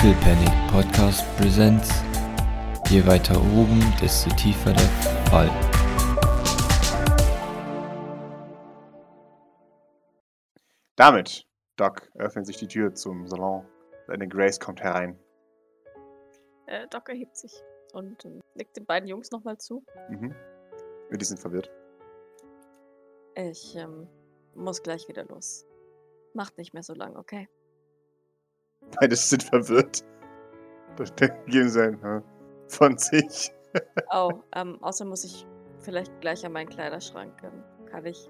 [0.00, 1.90] Little Panic Podcast Presents.
[2.88, 4.88] Je weiter oben, desto tiefer der
[5.28, 5.50] Fall.
[10.94, 13.66] Damit, Doc, öffnet sich die Tür zum Salon.
[14.06, 15.18] Eine Grace kommt herein.
[16.66, 17.52] Äh, Doc erhebt sich
[17.92, 19.84] und ähm, nickt den beiden Jungs nochmal zu.
[20.10, 20.32] Mhm.
[21.10, 21.72] Die sind verwirrt.
[23.34, 24.06] Ich ähm,
[24.54, 25.66] muss gleich wieder los.
[26.34, 27.48] Macht nicht mehr so lang, okay?
[29.00, 30.04] Beide sind verwirrt.
[30.96, 31.12] Das
[31.46, 32.22] geben sie ein hm,
[32.68, 33.52] von sich.
[34.12, 35.46] Oh, ähm, außer muss ich
[35.80, 37.32] vielleicht gleich an meinen Kleiderschrank.
[37.42, 38.28] Ähm, kann ich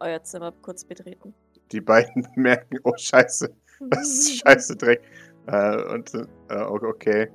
[0.00, 1.34] euer Zimmer kurz betreten?
[1.72, 3.52] Die beiden merken, oh Scheiße,
[3.90, 5.02] das ist scheiße Dreck.
[5.46, 7.30] Äh, und äh, okay.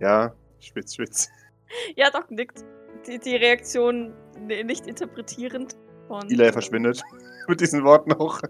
[0.00, 1.28] Ja, schwitz, schwitz.
[1.96, 2.64] Ja, Doc nickt.
[3.06, 5.76] Die, die Reaktion ni- nicht interpretierend.
[6.08, 7.02] Und Eli verschwindet
[7.48, 8.40] mit diesen Worten auch.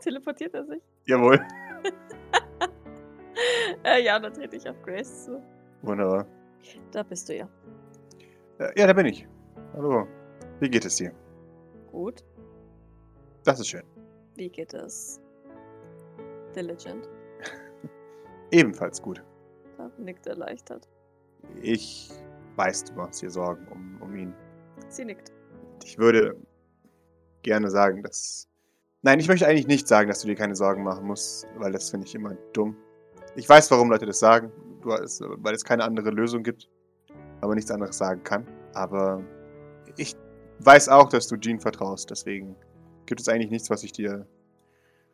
[0.00, 0.82] Teleportiert er sich?
[1.06, 1.40] Jawohl.
[3.84, 5.42] Äh, ja, dann trete ich auf Grace zu.
[5.82, 6.26] Wunderbar.
[6.92, 7.48] Da bist du ja.
[8.58, 9.26] Äh, ja, da bin ich.
[9.74, 10.06] Hallo.
[10.60, 11.12] Wie geht es dir?
[11.90, 12.24] Gut.
[13.44, 13.82] Das ist schön.
[14.36, 15.20] Wie geht es?
[16.54, 17.08] Diligent.
[18.52, 19.22] Ebenfalls gut.
[19.76, 20.88] Da nickt erleichtert.
[21.60, 22.12] Ich
[22.56, 24.34] weiß, du machst dir Sorgen um, um ihn.
[24.88, 25.32] Sie nickt.
[25.84, 26.36] Ich würde
[27.42, 28.48] gerne sagen, dass.
[29.04, 31.90] Nein, ich möchte eigentlich nicht sagen, dass du dir keine Sorgen machen musst, weil das
[31.90, 32.76] finde ich immer dumm.
[33.34, 34.52] Ich weiß, warum Leute das sagen,
[34.84, 36.68] weil es keine andere Lösung gibt,
[37.40, 38.46] aber nichts anderes sagen kann.
[38.74, 39.20] Aber
[39.96, 40.14] ich
[40.60, 42.54] weiß auch, dass du Jean vertraust, deswegen
[43.06, 44.24] gibt es eigentlich nichts, was ich dir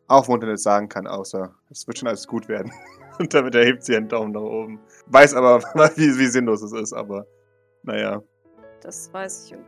[0.07, 2.71] aufmunterndes sagen kann, außer es wird schon alles gut werden.
[3.19, 4.79] Und damit erhebt sie einen Daumen nach oben.
[5.07, 5.61] Weiß aber,
[5.95, 7.25] wie, wie sinnlos es ist, aber
[7.81, 8.21] naja.
[8.81, 9.65] Das weiß ich und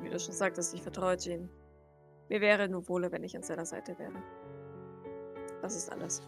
[0.00, 1.48] wie du schon sagtest, ich vertraue Jean.
[2.28, 4.22] Mir wäre nur wohler, wenn ich an seiner Seite wäre.
[5.60, 6.22] Das ist alles.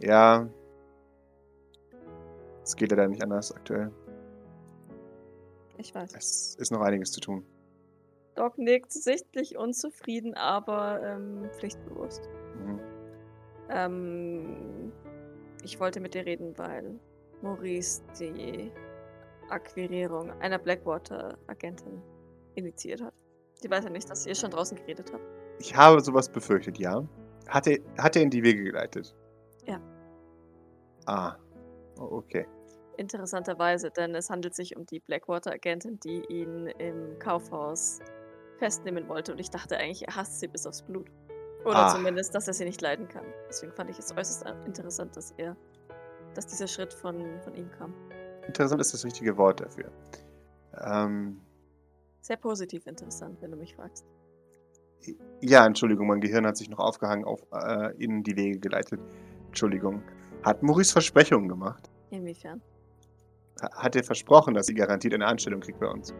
[0.00, 0.48] Ja.
[2.62, 3.90] Es geht leider nicht anders aktuell.
[5.76, 6.14] Ich weiß.
[6.14, 7.44] Es ist noch einiges zu tun.
[8.34, 12.28] Doc nickt sichtlich unzufrieden, aber ähm, pflichtbewusst.
[12.56, 12.80] Mhm.
[13.70, 14.92] Ähm,
[15.62, 16.98] ich wollte mit dir reden, weil
[17.42, 18.72] Maurice die
[19.48, 22.02] Akquirierung einer Blackwater-Agentin
[22.54, 23.14] initiiert hat.
[23.64, 25.24] Die weiß ja nicht, dass ihr schon draußen geredet habt.
[25.58, 27.02] Ich habe sowas befürchtet, ja.
[27.48, 29.16] Hat er, hat er in die Wege geleitet?
[29.66, 29.80] Ja.
[31.06, 31.36] Ah.
[31.98, 32.46] Okay.
[32.96, 38.00] Interessanterweise, denn es handelt sich um die Blackwater-Agentin, die ihn im Kaufhaus
[38.58, 39.32] festnehmen wollte.
[39.32, 41.10] Und ich dachte eigentlich, er hasst sie bis aufs Blut.
[41.64, 41.88] Oder Ah.
[41.88, 43.24] zumindest, dass er sie nicht leiden kann.
[43.48, 45.56] Deswegen fand ich es äußerst interessant, dass er,
[46.34, 47.94] dass dieser Schritt von, von ihm kam.
[48.46, 49.90] Interessant ist das richtige Wort dafür.
[50.78, 51.40] Ähm,
[52.24, 54.06] Sehr positiv interessant, wenn du mich fragst.
[55.42, 58.98] ja, Entschuldigung, mein Gehirn hat sich noch aufgehangen, auf äh, in die Wege geleitet.
[59.48, 60.02] Entschuldigung.
[60.42, 61.90] Hat Maurice Versprechungen gemacht?
[62.08, 62.62] Inwiefern?
[63.60, 66.14] Ha- Hat er versprochen, dass sie garantiert eine Anstellung kriegt bei uns?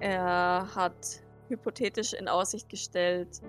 [0.00, 3.40] Er hat hypothetisch in Aussicht gestellt,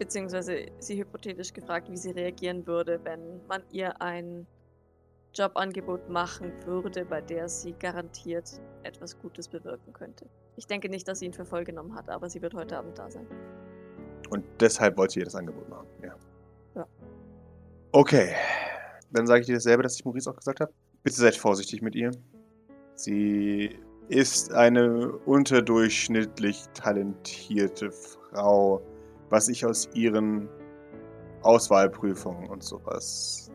[0.00, 4.48] beziehungsweise sie hypothetisch gefragt, wie sie reagieren würde, wenn man ihr ein
[5.34, 10.26] Jobangebot machen würde, bei der sie garantiert etwas Gutes bewirken könnte.
[10.56, 12.98] Ich denke nicht, dass sie ihn für voll genommen hat, aber sie wird heute Abend
[12.98, 13.26] da sein.
[14.30, 16.14] Und deshalb wollte ihr das Angebot machen, ja.
[16.74, 16.86] Ja.
[17.92, 18.34] Okay.
[19.10, 20.72] Dann sage ich dir dasselbe, das ich Maurice auch gesagt habe.
[21.02, 22.10] Bitte seid vorsichtig mit ihr.
[22.94, 23.78] Sie
[24.08, 28.80] ist eine unterdurchschnittlich talentierte Frau,
[29.30, 30.48] was ich aus ihren
[31.42, 33.50] Auswahlprüfungen und sowas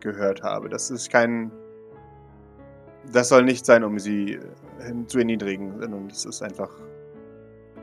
[0.00, 0.68] gehört habe.
[0.68, 1.50] Das ist kein.
[3.12, 6.70] Das soll nicht sein, um sie äh, zu erniedrigen, sondern es ist einfach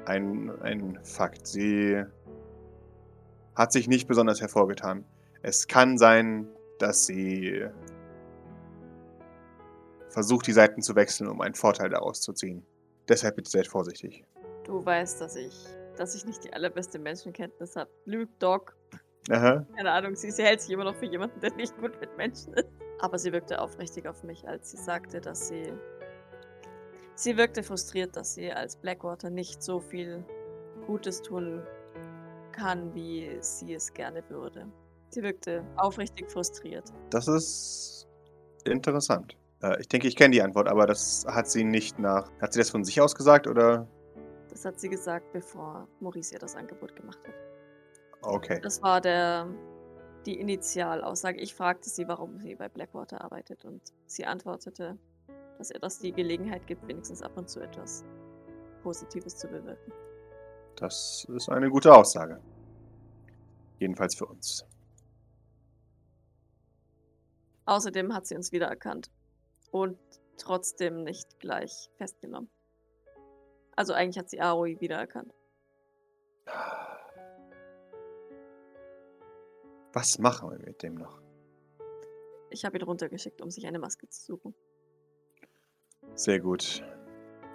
[0.06, 1.48] ein, ein Fakt.
[1.48, 2.04] Sie
[3.56, 5.06] hat sich nicht besonders hervorgetan.
[5.42, 6.48] Es kann sein,
[6.80, 7.66] dass sie
[10.10, 12.66] versucht, die Seiten zu wechseln, um einen Vorteil daraus zu ziehen.
[13.08, 14.24] Deshalb bitte seid vorsichtig.
[14.64, 15.54] Du weißt, dass ich,
[15.98, 17.90] dass ich nicht die allerbeste Menschenkenntnis habe.
[18.06, 18.76] Lügt Doc.
[19.30, 19.66] Aha.
[19.76, 22.54] Keine Ahnung, sie, sie hält sich immer noch für jemanden, der nicht gut mit Menschen
[22.54, 22.70] ist.
[23.04, 25.74] Aber sie wirkte aufrichtig auf mich, als sie sagte, dass sie.
[27.16, 30.24] Sie wirkte frustriert, dass sie als Blackwater nicht so viel
[30.88, 31.62] Gutes tun
[32.54, 34.68] kann, wie sie es gerne würde.
[35.10, 36.94] Sie wirkte aufrichtig frustriert.
[37.10, 38.08] Das ist
[38.64, 39.36] interessant.
[39.62, 42.32] Äh, ich denke, ich kenne die Antwort, aber das hat sie nicht nach.
[42.40, 43.86] Hat sie das von sich aus gesagt oder?
[44.50, 47.34] Das hat sie gesagt, bevor Maurice ihr das Angebot gemacht hat.
[48.22, 48.62] Okay.
[48.64, 49.46] Das war der,
[50.26, 51.40] die Initialaussage.
[51.40, 54.98] Ich fragte sie, warum sie bei Blackwater arbeitet und sie antwortete,
[55.58, 58.04] dass ihr das die Gelegenheit gibt, wenigstens ab und zu etwas
[58.82, 59.94] Positives zu bewirken.
[60.76, 62.42] Das ist eine gute Aussage.
[63.80, 64.66] Jedenfalls für uns.
[67.66, 69.12] Außerdem hat sie uns wiedererkannt.
[69.72, 69.98] Und
[70.38, 72.50] trotzdem nicht gleich festgenommen.
[73.76, 75.34] Also eigentlich hat sie Aoi wiedererkannt.
[79.94, 81.22] Was machen wir mit dem noch?
[82.50, 84.56] Ich habe ihn runtergeschickt, um sich eine Maske zu suchen.
[86.16, 86.84] Sehr gut.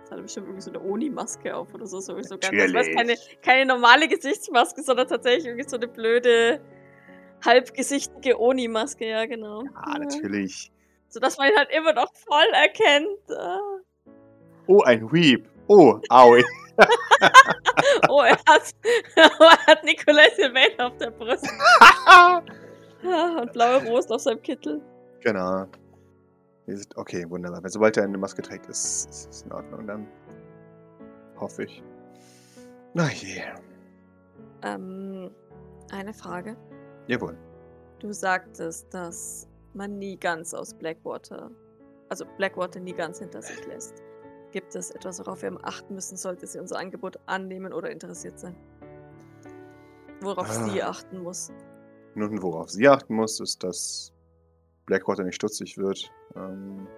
[0.02, 2.00] Das hatte bestimmt irgendwie so eine Oni-Maske auf oder so.
[2.00, 2.64] Sowieso gar nicht.
[2.64, 3.40] Das war keine, Natürlich.
[3.42, 6.60] keine normale Gesichtsmaske, sondern tatsächlich irgendwie so eine blöde,
[7.44, 9.64] halbgesichtige Oni-Maske, ja, genau.
[9.74, 10.72] Ah, natürlich.
[11.08, 13.30] Sodass man ihn halt immer noch voll erkennt.
[13.30, 13.80] Ah.
[14.66, 15.48] Oh, ein Weep.
[15.66, 16.42] Oh, Aoi.
[18.08, 18.74] Oh, er hat,
[19.16, 21.46] er hat Nikolai Sylvain auf der Brust.
[23.02, 24.80] Und blaue Rosen auf seinem Kittel.
[25.20, 25.66] genau.
[26.66, 27.62] Ist- Okay, wunderbar.
[27.70, 29.86] Sobald er eine Maske trägt, ist ist es in Ordnung.
[29.86, 30.06] Dann
[31.40, 31.82] hoffe ich.
[32.94, 33.42] Na je.
[34.62, 35.30] Ähm,
[35.92, 36.56] eine Frage.
[37.06, 37.36] Jawohl.
[38.00, 41.50] Du sagtest, dass man nie ganz aus Blackwater,
[42.10, 44.02] also Blackwater nie ganz hinter sich lässt.
[44.58, 48.56] Gibt es etwas, worauf wir achten müssen, sollte sie unser Angebot annehmen oder interessiert sein?
[50.20, 50.68] Worauf Ah.
[50.68, 51.52] sie achten muss.
[52.16, 54.12] Nun, worauf sie achten muss, ist, dass
[54.84, 56.10] Blackwater nicht stutzig wird.
[56.34, 56.88] Ähm,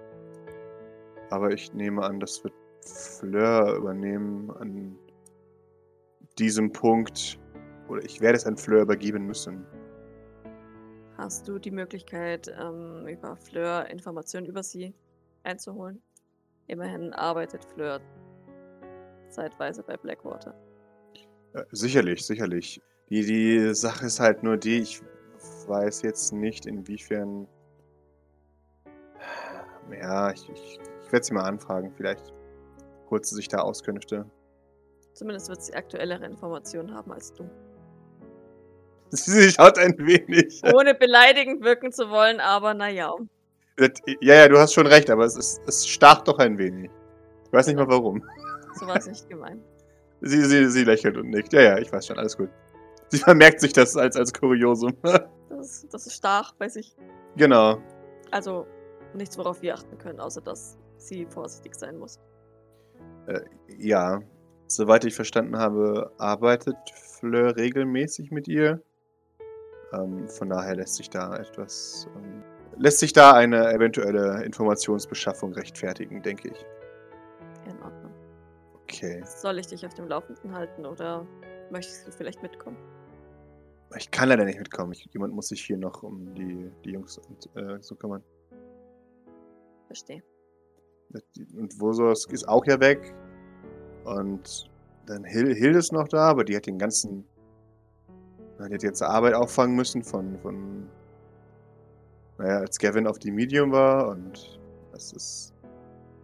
[1.28, 4.96] aber ich nehme an, das wird Fleur übernehmen an
[6.38, 7.38] diesem Punkt.
[7.90, 9.66] Oder ich werde es an Fleur übergeben müssen.
[11.18, 14.94] Hast du die Möglichkeit, ähm, über Fleur Informationen über sie
[15.42, 16.00] einzuholen?
[16.70, 18.00] Immerhin arbeitet Fleur
[19.28, 20.54] zeitweise bei Blackwater.
[21.52, 22.80] Äh, sicherlich, sicherlich.
[23.08, 25.02] Die, die Sache ist halt nur die, ich
[25.66, 27.48] weiß jetzt nicht, inwiefern.
[29.90, 31.92] Ja, ich, ich, ich werde sie mal anfragen.
[31.96, 32.32] Vielleicht
[33.10, 34.24] holt sie sich da Auskünfte.
[35.14, 37.50] Zumindest wird sie aktuellere Informationen haben als du.
[39.10, 40.62] Sie schaut ein wenig.
[40.72, 43.12] Ohne beleidigend wirken zu wollen, aber naja.
[44.20, 46.90] Ja, ja, du hast schon recht, aber es, ist, es stach doch ein wenig.
[47.46, 48.22] Ich weiß nicht mal warum.
[48.74, 49.64] So war es nicht gemeint.
[50.20, 51.52] Sie, sie, sie lächelt und nickt.
[51.52, 52.48] Ja, ja, ich weiß schon, alles gut.
[53.08, 54.96] Sie vermerkt sich das als, als Kuriosum.
[55.50, 56.96] Das, das ist stark bei sich.
[57.36, 57.78] genau.
[58.30, 58.66] Also
[59.12, 62.18] nichts, worauf wir achten können, außer dass sie vorsichtig sein muss.
[63.78, 64.20] Ja,
[64.68, 66.76] soweit ich verstanden habe, arbeitet
[67.18, 68.80] Fleur regelmäßig mit ihr.
[69.92, 72.08] Ähm, von daher lässt sich da etwas.
[72.16, 72.42] Ähm,
[72.76, 76.66] lässt sich da eine eventuelle Informationsbeschaffung rechtfertigen, denke ich.
[77.66, 78.12] In Ordnung.
[78.82, 79.22] Okay.
[79.24, 81.26] Soll ich dich auf dem Laufenden halten oder
[81.70, 82.76] möchtest du vielleicht mitkommen?
[83.96, 84.92] Ich kann leider nicht mitkommen.
[84.92, 88.22] Ich, jemand muss sich hier noch um die, die Jungs und, äh, so kümmern.
[89.86, 90.22] Verstehe.
[91.56, 93.14] Und Vosos ist auch ja weg.
[94.04, 94.70] Und
[95.06, 97.24] dann Hil Hilde ist noch da, aber die hat den ganzen.
[98.58, 100.88] Die hat jetzt Arbeit auffangen müssen von, von.
[102.40, 104.58] Naja, als Gavin auf die Medium war und
[104.92, 105.52] das ist.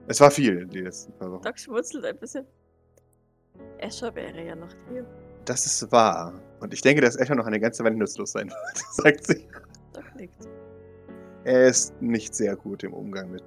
[0.08, 1.42] Es war viel die letzten paar Wochen.
[1.42, 2.46] Doc schmutzelt ein bisschen.
[3.78, 5.04] Escher wäre ja noch hier.
[5.44, 6.32] Das ist wahr.
[6.60, 9.46] Und ich denke, dass Escher noch eine ganze Weile nutzlos sein wird, sagt sie.
[9.92, 10.48] Doc nickt.
[11.44, 13.44] Er ist nicht sehr gut im Umgang mit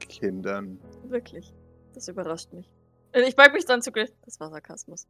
[0.00, 0.78] Kindern.
[1.04, 1.54] Wirklich.
[1.94, 2.70] Das überrascht mich.
[3.12, 4.10] Äh, Ich beug mich dann zu Griff.
[4.26, 5.06] Das war Sarkasmus.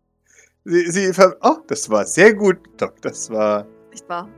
[0.65, 3.03] Sie, sie ver oh, das war sehr gut, Doc.
[3.03, 4.29] Das war Nicht wahr?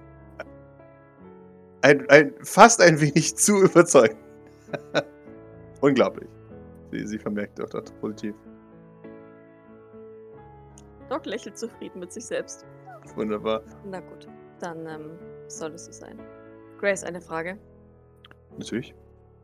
[1.82, 4.18] Ein, ein, fast ein wenig zu überzeugend.
[5.80, 6.28] Unglaublich.
[6.90, 8.34] Sie, sie vermerkt auch das positiv.
[11.08, 12.64] Doc lächelt zufrieden mit sich selbst.
[13.16, 13.62] Wunderbar.
[13.84, 14.28] Na gut,
[14.60, 15.18] dann ähm,
[15.48, 16.18] soll es so sein.
[16.78, 17.58] Grace, eine Frage.
[18.56, 18.94] Natürlich.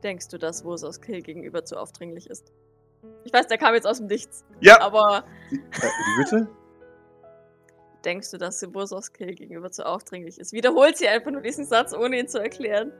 [0.03, 2.53] Denkst du, dass Wosos Kill gegenüber zu aufdringlich ist?
[3.25, 4.45] Ich weiß, der kam jetzt aus dem Nichts.
[4.61, 4.81] Ja.
[4.81, 6.49] Aber äh, wie bitte?
[8.09, 10.55] Denkst du, dass Wosos Kill gegenüber zu aufdringlich ist?
[10.55, 12.91] Wiederholt sie einfach nur diesen Satz, ohne ihn zu erklären.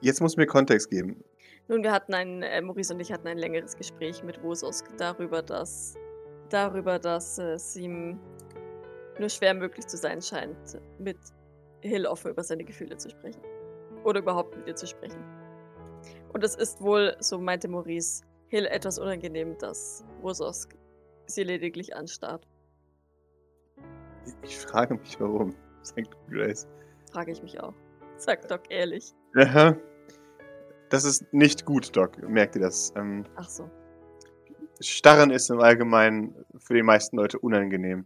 [0.00, 1.22] Jetzt muss mir Kontext geben.
[1.68, 5.42] Nun, wir hatten ein, äh, Maurice und ich hatten ein längeres Gespräch mit Wosos darüber,
[5.42, 5.94] dass,
[6.50, 8.18] darüber, dass äh, es ihm
[9.20, 10.56] nur schwer möglich zu sein scheint,
[10.98, 11.18] mit
[11.82, 13.40] Hill offen über seine Gefühle zu sprechen.
[14.02, 15.22] Oder überhaupt mit ihr zu sprechen.
[16.32, 20.68] Und es ist wohl, so meinte Maurice, Hill etwas unangenehm, dass Wosos
[21.26, 22.44] sie lediglich anstarrt.
[24.42, 26.66] Ich frage mich, warum, sagt Grace.
[27.12, 27.74] Frage ich mich auch.
[28.16, 29.12] Sagt Doc ehrlich.
[29.36, 29.76] Aha.
[30.90, 32.22] Das ist nicht gut, Doc.
[32.28, 32.92] Merkt ihr das?
[32.96, 33.68] Ähm, Ach so.
[34.80, 38.04] Starren ist im Allgemeinen für die meisten Leute unangenehm.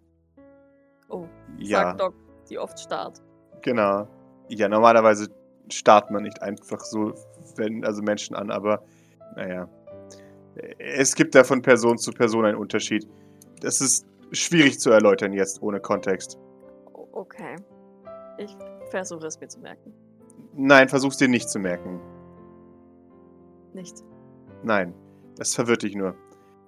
[1.08, 1.26] Oh,
[1.58, 2.14] Ja, sagt Doc,
[2.49, 3.23] die oft starrt.
[3.62, 4.08] genau.
[4.49, 5.28] Ja, normalerweise
[5.70, 7.12] starrt man nicht einfach so
[7.56, 8.82] wenn, also Menschen an, aber
[9.35, 9.68] naja.
[10.78, 13.06] Es gibt da von Person zu Person einen Unterschied.
[13.61, 16.38] Das ist schwierig zu erläutern jetzt ohne Kontext.
[17.12, 17.56] Okay.
[18.38, 18.56] Ich
[18.90, 19.92] versuche es mir zu merken.
[20.54, 22.00] Nein, versuch's dir nicht zu merken.
[23.73, 24.02] nicht.
[24.62, 24.95] Nein,
[25.37, 26.14] das verwirrt dich nur.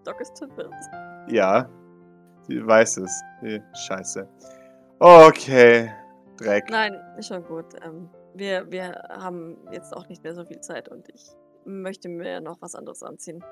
[0.04, 0.72] Doc ist verwirrt.
[1.28, 1.68] Ja,
[2.46, 3.22] sie weiß es.
[3.42, 4.28] Eh, Scheiße.
[4.98, 5.90] Okay,
[6.36, 6.68] Dreck.
[6.70, 7.66] Nein, ist schon gut.
[7.84, 11.30] Ähm, wir, wir haben jetzt auch nicht mehr so viel Zeit und ich
[11.64, 13.42] möchte mir noch was anderes anziehen.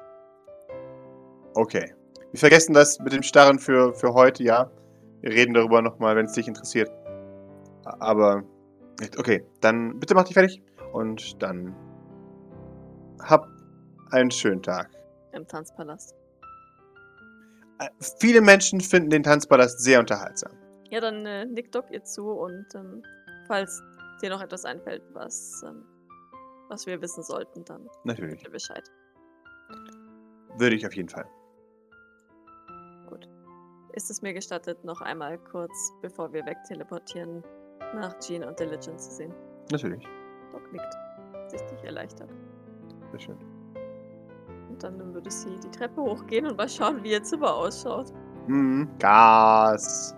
[1.54, 1.94] Okay.
[2.36, 4.70] Wir vergessen das mit dem Starren für, für heute, ja.
[5.22, 6.90] Wir reden darüber nochmal, wenn es dich interessiert.
[7.82, 8.44] Aber,
[9.16, 10.62] okay, dann bitte mach dich fertig
[10.92, 11.74] und dann
[13.22, 13.48] hab
[14.10, 14.90] einen schönen Tag.
[15.32, 16.14] Im Tanzpalast.
[17.78, 17.88] Äh,
[18.20, 20.52] Viele Menschen finden den Tanzpalast sehr unterhaltsam.
[20.90, 23.02] Ja, dann äh, nickt Doc ihr zu und ähm,
[23.46, 23.82] falls
[24.20, 25.86] dir noch etwas einfällt, was, ähm,
[26.68, 28.42] was wir wissen sollten, dann Natürlich.
[28.44, 28.84] mir Bescheid.
[30.58, 31.24] Würde ich auf jeden Fall.
[33.96, 37.42] Ist es mir gestattet, noch einmal kurz, bevor wir wegteleportieren,
[37.94, 39.34] nach Jean und Diligence zu sehen?
[39.72, 40.06] Natürlich.
[40.52, 40.94] Doc nickt.
[41.48, 42.28] Sichtlich erleichtert.
[43.12, 43.38] Sehr schön.
[44.68, 48.12] Und dann würde sie die Treppe hochgehen und mal schauen, wie ihr Zimmer ausschaut.
[48.48, 48.86] Mhm.
[48.98, 50.14] Gas.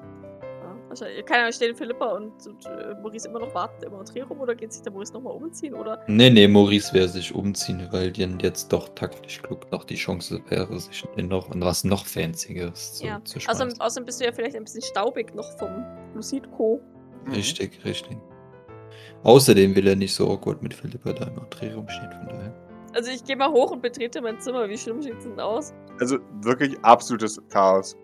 [1.01, 1.27] Ja, wahrscheinlich.
[1.27, 4.55] Keine Ahnung, stehen Philippa und, und äh, Maurice immer noch warten im Entree rum oder
[4.55, 5.75] geht sich der Maurice nochmal umziehen?
[5.75, 9.97] Oder Nee, nee, Maurice wäre sich umziehen, weil Jen jetzt doch taktisch klug noch die
[9.97, 13.81] Chance wäre, sich noch in was noch Fancyeres zu, Ja, zu außerdem, schmeißen.
[13.81, 16.81] außerdem bist du ja vielleicht ein bisschen staubig noch vom Lucid Co.
[17.27, 17.33] Mhm.
[17.33, 18.17] Richtig, richtig.
[19.25, 22.55] Außerdem will er nicht so awkward mit Philippa da im Entree rumstehen, von daher.
[22.95, 24.69] Also ich gehe mal hoch und betrete mein Zimmer.
[24.69, 25.75] Wie schlimm sieht es denn aus?
[26.01, 27.97] Also wirklich absolutes Chaos.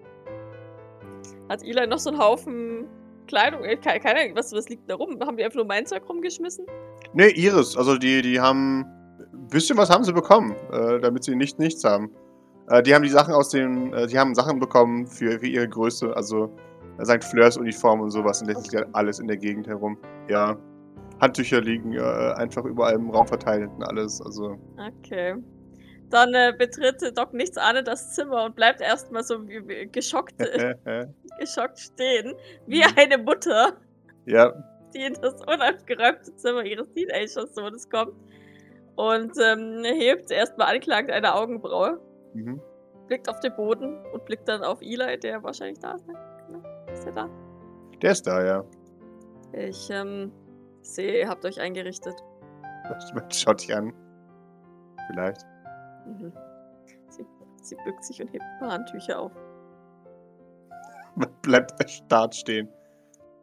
[1.48, 2.86] Hat Eli noch so einen Haufen
[3.26, 3.64] Kleidung?
[3.64, 5.18] Äh, Keine, keine Ahnung, was, was liegt da rum?
[5.20, 6.66] Haben die einfach nur mein Zeug rumgeschmissen?
[7.12, 7.76] Nee, Iris.
[7.76, 8.86] Also die, die haben.
[9.32, 12.10] Ein bisschen was haben sie bekommen, äh, damit sie nicht nichts haben.
[12.68, 13.92] Äh, die haben die Sachen aus den.
[13.92, 16.50] Äh, die haben Sachen bekommen für, für ihre Größe, also
[16.98, 17.22] äh, St.
[17.24, 18.40] Fleurs Uniform und sowas.
[18.40, 19.98] Und das liegt halt alles in der Gegend herum.
[20.28, 20.56] Ja.
[21.20, 22.00] Handtücher liegen äh,
[22.36, 24.20] einfach überall im Raum verteilt und alles.
[24.20, 24.58] Also.
[24.98, 25.36] Okay.
[26.10, 29.38] Dann äh, betritt Doc nichts ahnend das Zimmer und bleibt erstmal so
[29.92, 30.34] geschockt,
[31.38, 32.34] geschockt stehen,
[32.66, 33.72] wie eine Mutter,
[34.26, 34.52] ja.
[34.94, 38.14] die in das unaufgeräumte Zimmer ihres Teenager-Sohnes kommt
[38.96, 42.00] und ähm, hebt erstmal anklagend eine Augenbraue,
[42.34, 42.60] Mhm.
[43.06, 46.06] blickt auf den Boden und blickt dann auf Eli, der wahrscheinlich da ist.
[46.06, 46.14] Ne?
[46.52, 47.30] Ja, Ist er da?
[48.02, 48.64] Der ist da, ja.
[49.52, 50.32] Ich ähm,
[50.82, 52.14] sehe, ihr habt euch eingerichtet.
[53.30, 53.92] Schaut dich an.
[55.08, 55.46] Vielleicht.
[56.06, 56.32] Mhm.
[57.08, 57.26] Sie,
[57.62, 59.32] sie bückt sich und hebt ein paar Handtücher auf.
[61.16, 62.68] Man bleibt erstarrt stehen.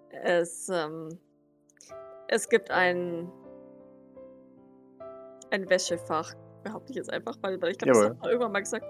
[0.10, 1.18] Es, ähm,
[2.28, 3.32] es gibt ein,
[5.52, 8.86] ein Wäschefach, behaupte ich jetzt einfach, weil, weil ich glaube, das hat irgendwann mal gesagt,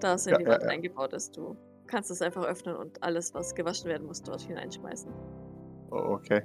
[0.00, 0.68] das in Ja, die ja, Wand ja.
[0.68, 1.36] eingebaut ist.
[1.36, 1.56] Du
[1.86, 5.12] kannst es einfach öffnen und alles, was gewaschen werden muss, dort hineinschmeißen.
[5.90, 6.42] Oh, okay.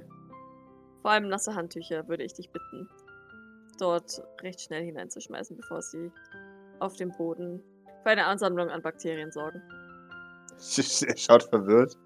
[1.02, 2.88] Vor allem nasse Handtücher würde ich dich bitten,
[3.78, 6.12] dort recht schnell hineinzuschmeißen, bevor sie
[6.82, 7.62] auf dem Boden
[8.02, 9.62] für eine Ansammlung an Bakterien sorgen.
[11.06, 11.96] Er schaut verwirrt.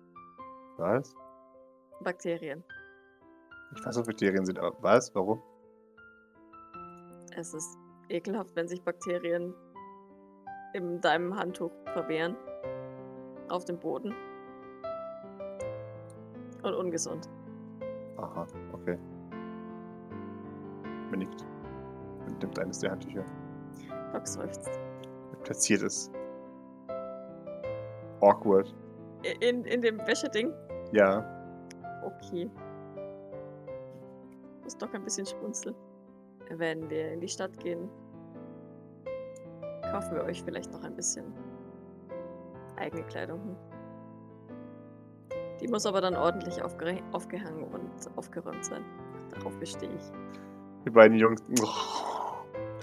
[0.77, 1.15] Was?
[2.03, 2.63] Bakterien.
[3.75, 5.15] Ich weiß, was Bakterien sind, aber was?
[5.15, 5.43] Warum?
[7.35, 7.77] Es ist
[8.09, 9.55] ekelhaft, wenn sich Bakterien
[10.75, 12.37] in deinem Handtuch verwehren.
[13.49, 14.15] Auf dem Boden.
[16.63, 17.29] Und ungesund.
[18.17, 18.99] Aha, okay.
[21.11, 21.45] Man nickt.
[22.27, 23.25] Und nimmt eines der Handtücher.
[24.13, 24.71] Doc seufzt.
[25.45, 26.11] Platziert es.
[28.21, 28.75] Awkward.
[29.41, 30.53] In, in dem Wäscheding?
[30.93, 31.25] Ja.
[32.05, 32.51] Okay.
[34.63, 35.75] Muss Doc ein bisschen schmunzeln.
[36.51, 37.89] Wenn wir in die Stadt gehen,
[39.91, 41.33] kaufen wir euch vielleicht noch ein bisschen
[42.77, 43.41] eigene Kleidung.
[43.41, 43.57] Hm?
[45.61, 48.85] Die muss aber dann ordentlich aufge aufgehangen und aufgeräumt sein.
[49.31, 50.13] Darauf bestehe ich.
[50.85, 51.43] Die beiden Jungs.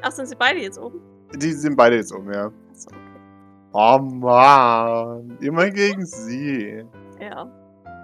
[0.02, 1.02] Ach, sind sie beide jetzt oben?
[1.36, 2.52] Die sind beide jetzt um, ja.
[3.74, 5.38] Oh Mann.
[5.42, 6.86] Immer gegen sie.
[7.20, 7.50] Ja.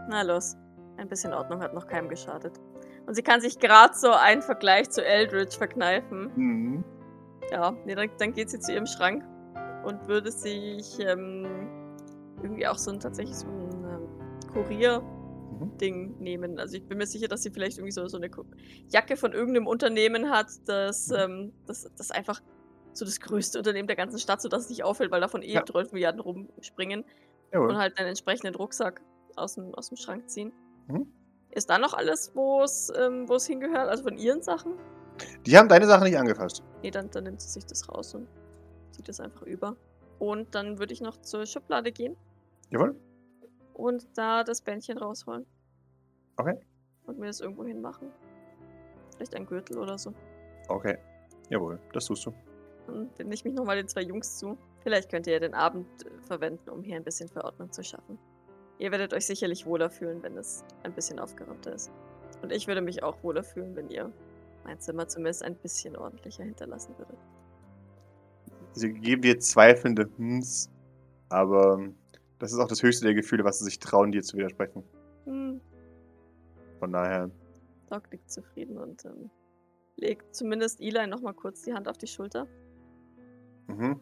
[0.10, 0.58] Na los.
[0.98, 2.60] Ein bisschen Ordnung hat noch keinem geschadet.
[3.06, 6.32] Und sie kann sich gerade so einen Vergleich zu Eldritch verkneifen.
[6.36, 6.84] Hm.
[7.52, 9.24] Ja, nee, dann, dann geht sie zu ihrem Schrank
[9.84, 11.48] und würde sich ähm,
[12.42, 16.60] irgendwie auch so ein tatsächlich so ein ähm, Kurier-Ding nehmen.
[16.60, 18.30] Also ich bin mir sicher, dass sie vielleicht irgendwie so, so eine
[18.90, 22.42] Jacke von irgendeinem Unternehmen hat, das, ähm, das, das einfach
[22.94, 25.66] so das größte Unternehmen der ganzen Stadt, sodass es nicht auffällt, weil davon eh Ja.
[25.66, 27.04] 12 Milliarden rumspringen.
[27.52, 27.70] Jawohl.
[27.70, 29.02] und halt einen entsprechenden Rucksack
[29.36, 30.52] aus dem, aus dem Schrank ziehen.
[30.88, 31.12] Mhm.
[31.50, 33.90] Ist da noch alles, wo es ähm, hingehört?
[33.90, 34.74] Also von ihren Sachen?
[35.48, 36.62] Die haben deine Sachen nicht angefasst.
[36.84, 38.28] Nee, dann, dann nimmt sie sich das raus und
[38.92, 39.76] zieht das einfach über.
[40.20, 42.16] Und dann würde ich noch zur Schublade gehen
[42.70, 42.96] Jawohl.
[43.74, 45.46] und da das Bändchen rausholen.
[46.38, 46.56] Okay.
[47.08, 48.12] Und mir das irgendwo hinmachen.
[49.16, 50.14] Vielleicht ein Gürtel oder so.
[50.68, 51.00] Okay.
[51.50, 52.34] Jawohl, das tust du.
[52.90, 54.58] Dann wende ich mich nochmal den zwei Jungs zu.
[54.82, 57.84] Vielleicht könnt ihr ja den Abend äh, verwenden, um hier ein bisschen für Ordnung zu
[57.84, 58.18] schaffen.
[58.80, 61.92] Ihr werdet euch sicherlich wohler fühlen, wenn es ein bisschen aufgeräumter ist.
[62.42, 64.12] Und ich würde mich auch wohler fühlen, wenn ihr
[64.64, 67.18] mein Zimmer zumindest ein bisschen ordentlicher hinterlassen würdet.
[68.74, 70.70] Sie geben dir zweifelnde Hms,
[71.30, 71.90] aber
[72.38, 74.84] das ist auch das höchste der Gefühle, was sie sich trauen, dir zu widersprechen.
[75.26, 75.60] Hm,
[76.80, 77.30] Von daher,
[77.90, 79.30] Doc liegt zufrieden und ähm,
[79.98, 82.48] legt zumindest Eli nochmal kurz die Hand auf die Schulter
[83.70, 84.00] mhm.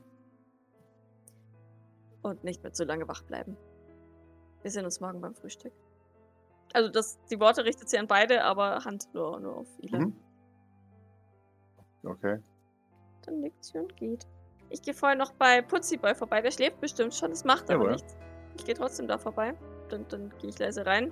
[2.22, 3.58] und nicht mehr zu lange wach bleiben.
[4.62, 5.74] Wir sehen uns morgen beim Frühstück.
[6.74, 10.00] Also das, die Worte richtet sie an beide, aber Hand nur, nur auf Eli.
[10.00, 10.16] Mhm.
[12.04, 12.40] okay.
[13.26, 14.28] Dann nickt sie und geht.
[14.70, 16.42] Ich gehe vorher noch bei Putziboy vorbei.
[16.42, 17.30] Der schläft bestimmt schon.
[17.30, 17.92] Das macht aber Jawohl.
[17.92, 18.18] nichts.
[18.58, 19.54] Ich gehe trotzdem da vorbei.
[19.90, 21.12] Dann, dann gehe ich leise rein.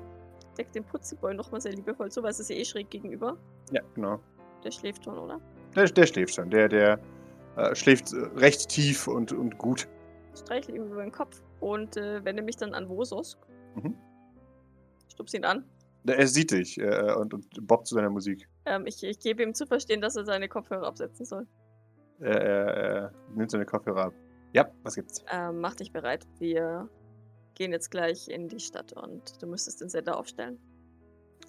[0.57, 3.37] Deck den Putziboy nochmal sehr liebevoll zu, weil es ist ja eh schräg gegenüber.
[3.71, 4.19] Ja, genau.
[4.63, 5.39] Der schläft schon, oder?
[5.75, 6.49] Der, der schläft schon.
[6.49, 6.99] Der, der
[7.57, 9.87] äh, schläft äh, recht tief und, und gut.
[10.35, 13.37] Streichle ihm über den Kopf und äh, wende mich dann an Vosos.
[13.75, 13.95] Mhm.
[15.11, 15.63] Stups ihn an.
[16.07, 18.47] Er sieht dich äh, und, und bobbt zu deiner Musik.
[18.65, 21.47] Ähm, ich, ich gebe ihm zu verstehen, dass er seine Kopfhörer absetzen soll.
[22.19, 24.13] Er, er, er nimmt seine Kopfhörer ab.
[24.53, 25.23] Ja, was gibt's?
[25.31, 26.25] Ähm, mach dich bereit.
[26.39, 26.89] Wir
[27.55, 30.59] gehen jetzt gleich in die Stadt und du müsstest den Sender aufstellen.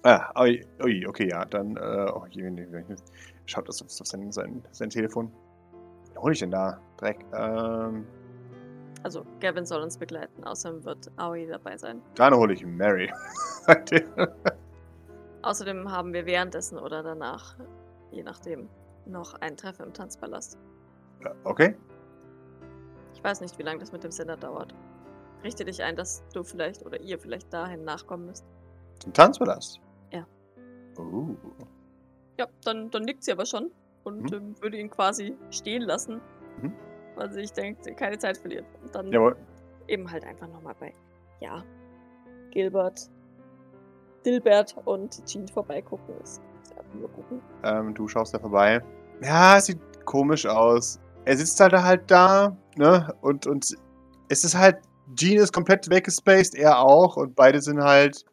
[0.03, 2.95] Ah, ui, ui, okay, ja, dann, äh, oh, je, je, je,
[3.45, 5.31] schaut das auf, auf sein, sein, sein Telefon.
[6.17, 6.79] Hol ich denn da?
[6.97, 7.25] Dreck.
[7.33, 8.05] Ähm,
[9.03, 10.43] Also, Gavin soll uns begleiten.
[10.43, 12.01] Außerdem wird Aoi dabei sein.
[12.15, 13.11] dann hole ich Mary.
[13.67, 13.83] Er.
[15.43, 17.55] Außerdem haben wir währenddessen oder danach,
[18.11, 18.67] je nachdem,
[19.05, 20.57] noch ein Treffen im Tanzpalast.
[21.43, 21.75] Okay.
[23.13, 24.73] Ich weiß nicht, wie lange das mit dem Sender dauert.
[25.43, 28.45] Richte dich ein, dass du vielleicht oder ihr vielleicht dahin nachkommen müsst.
[28.99, 29.79] Zum Tanzpalast?
[30.11, 30.25] Ja.
[30.97, 31.35] Oh.
[32.37, 33.71] Ja, dann, dann nickt sie aber schon
[34.07, 34.37] und Mhm.
[34.37, 36.21] ähm, würde ihn quasi stehen lassen.
[37.15, 38.65] Weil sie, ich denke, keine Zeit verliert.
[38.83, 39.35] Und dann Jawohl.
[39.87, 40.93] eben halt einfach nochmal bei,
[41.39, 41.63] ja,
[42.51, 43.09] Gilbert,
[44.25, 46.15] Dilbert und Jean vorbeigucken.
[46.21, 46.41] Ist.
[47.63, 48.81] Ähm, du schaust da vorbei.
[49.21, 50.99] Ja, sieht komisch aus.
[51.25, 53.13] Er sitzt halt halt da, ne?
[53.21, 53.75] Und, und
[54.29, 54.77] es ist halt,
[55.15, 57.17] Gene ist komplett weggespaced, er auch.
[57.17, 58.25] Und beide sind halt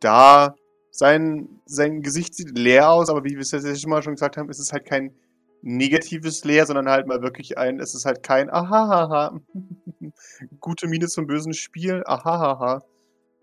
[0.00, 0.54] da.
[0.94, 4.36] Sein, sein Gesicht sieht leer aus, aber wie wir es jetzt schon mal schon gesagt
[4.36, 5.14] haben, ist es halt kein
[5.62, 9.40] negatives Leer, sondern halt mal wirklich ein, es ist halt kein Ahahaha.
[10.60, 12.82] Gute Miene zum bösen Spiel, Ahahaha.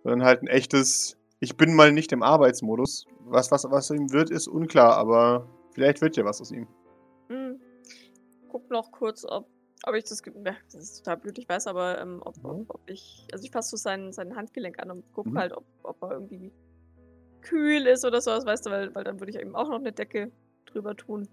[0.03, 3.05] Sondern halt ein echtes, ich bin mal nicht im Arbeitsmodus.
[3.21, 6.67] Was, was, was ihm wird, ist unklar, aber vielleicht wird ja was aus ihm.
[7.29, 7.59] Hm.
[8.49, 9.47] Guck noch kurz, ob,
[9.87, 12.45] ob ich das, das ist total blöd, ich weiß, aber ähm, ob, Mhm.
[12.45, 15.37] ob, ob ich, also ich fasse so sein, sein Handgelenk an und guck Mhm.
[15.37, 16.51] halt, ob, ob er irgendwie
[17.41, 19.91] kühl ist oder sowas, weißt du, weil, weil dann würde ich eben auch noch eine
[19.91, 20.31] Decke
[20.65, 21.27] drüber tun.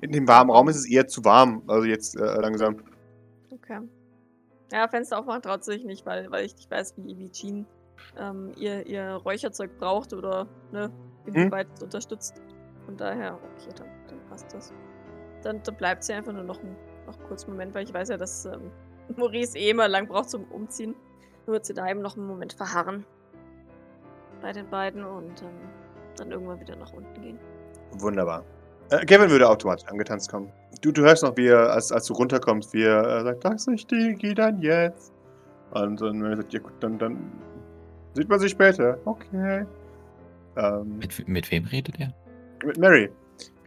[0.00, 2.82] In dem warmen Raum ist es eher zu warm, also jetzt äh, langsam.
[3.50, 3.80] Okay.
[4.72, 7.66] Ja, Fenster aufmachen traut sich nicht, weil, weil ich nicht weiß, wie, wie Jean
[8.18, 10.90] ähm, ihr, ihr Räucherzeug braucht oder ne,
[11.26, 12.42] inwieweit es unterstützt.
[12.84, 14.72] Von daher, okay, dann, dann passt das.
[15.42, 18.08] Dann, dann bleibt sie einfach nur noch einen noch einen kurzen Moment, weil ich weiß
[18.08, 18.70] ja, dass ähm,
[19.16, 20.94] Maurice eh immer lang braucht zum Umziehen.
[21.46, 23.06] Nur wird sie da eben noch einen Moment verharren.
[24.42, 25.48] Bei den beiden und ähm,
[26.16, 27.38] dann irgendwann wieder nach unten gehen.
[27.98, 28.44] Wunderbar.
[28.90, 30.52] Äh, Kevin würde automatisch angetanzt kommen.
[30.82, 33.66] Du, du hörst noch, wie er, als, als du runterkommst, wie er äh, sagt, das
[33.66, 35.12] ist Digi, dann jetzt.
[35.72, 37.32] Und dann wenn er sagt, ja gut, dann, dann
[38.14, 38.98] sieht man sich später.
[39.04, 39.64] Okay.
[40.56, 42.12] Ähm, Mit, mit wem redet er?
[42.64, 43.10] mit Mary,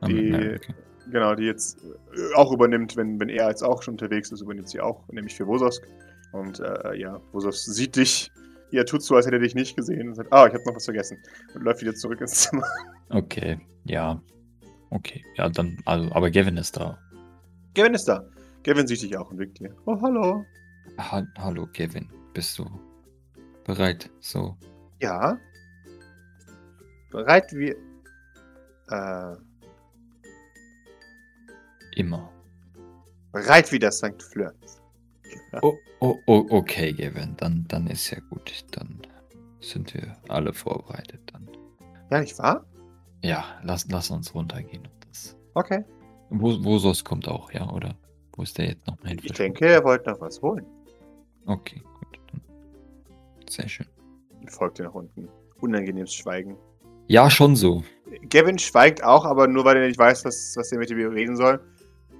[0.02, 0.74] mit Die- Mary, okay.
[1.12, 4.70] genau, die jetzt äh, auch übernimmt, wenn, wenn er jetzt auch schon unterwegs ist, übernimmt
[4.70, 5.84] sie auch, nämlich für Wososk.
[6.32, 8.32] Und äh, ja, Wososk sieht dich.
[8.72, 10.76] Ja, tut so, als hätte er dich nicht gesehen und sagt, ah, ich habe noch
[10.76, 11.18] was vergessen.
[11.56, 12.66] Und läuft wieder zurück ins Zimmer.
[13.12, 14.22] Okay, ja.
[14.92, 17.00] Okay, ja, dann, also, aber Gavin ist da.
[17.74, 18.24] Kevin ist da.
[18.64, 19.76] Kevin sieht dich auch und winkt dir.
[19.86, 20.46] Oh, hallo.
[21.00, 22.08] Ha Hallo, Gavin.
[22.34, 22.66] Bist du
[23.64, 24.12] bereit?
[24.20, 24.56] So,
[25.02, 25.40] Ja.
[27.12, 27.70] Bereit wie.
[28.90, 29.36] Äh,
[31.96, 32.32] immer.
[33.32, 34.22] bereit wie das St.
[34.22, 34.54] Fleur.
[35.62, 37.36] Oh, oh, oh, okay, Gavin.
[37.38, 38.66] Dann, dann ist ja gut.
[38.72, 39.02] Dann
[39.60, 41.22] sind wir alle vorbereitet.
[41.32, 41.48] Dann.
[42.12, 42.66] Ja, nicht wahr?
[43.24, 44.88] Ja, lass, lass uns runtergehen.
[45.54, 45.84] Okay.
[46.30, 47.70] Wo, wo sonst kommt auch, ja?
[47.70, 47.96] Oder
[48.34, 49.20] wo ist der jetzt noch hin?
[49.24, 50.66] Ich denke, er wollte noch was holen.
[51.46, 52.20] Okay, gut.
[52.32, 52.42] Dann.
[53.50, 53.88] Sehr schön.
[54.40, 55.28] Und folgt dir nach unten.
[55.60, 56.56] Unangenehmes Schweigen.
[57.08, 57.84] Ja, schon so.
[58.30, 61.36] Gavin schweigt auch, aber nur weil er nicht weiß, was, was er mit ihm reden
[61.36, 61.60] soll.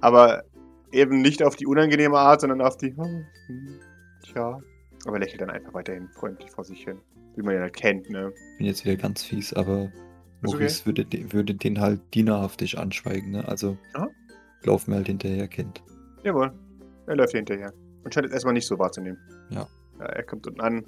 [0.00, 0.42] Aber
[0.92, 2.94] eben nicht auf die unangenehme Art, sondern auf die.
[2.96, 3.80] Oh, hm,
[4.24, 4.58] tja.
[5.06, 6.98] Aber lächelt dann einfach weiterhin freundlich vor sich hin.
[7.36, 8.32] Wie man ihn halt kennt, ne?
[8.52, 10.56] Ich bin jetzt wieder ganz fies, aber Ist okay.
[10.56, 13.46] Maurice würde, de- würde den halt dienerhaftig anschweigen, ne?
[13.48, 14.08] Also, Aha.
[14.64, 15.82] laufen wir halt hinterher, Kind.
[16.22, 16.52] Jawohl.
[17.06, 17.72] Er läuft hinterher.
[18.04, 19.18] Und scheint es erstmal nicht so wahrzunehmen.
[19.50, 19.66] Ja.
[19.98, 20.04] ja.
[20.06, 20.84] Er kommt unten an.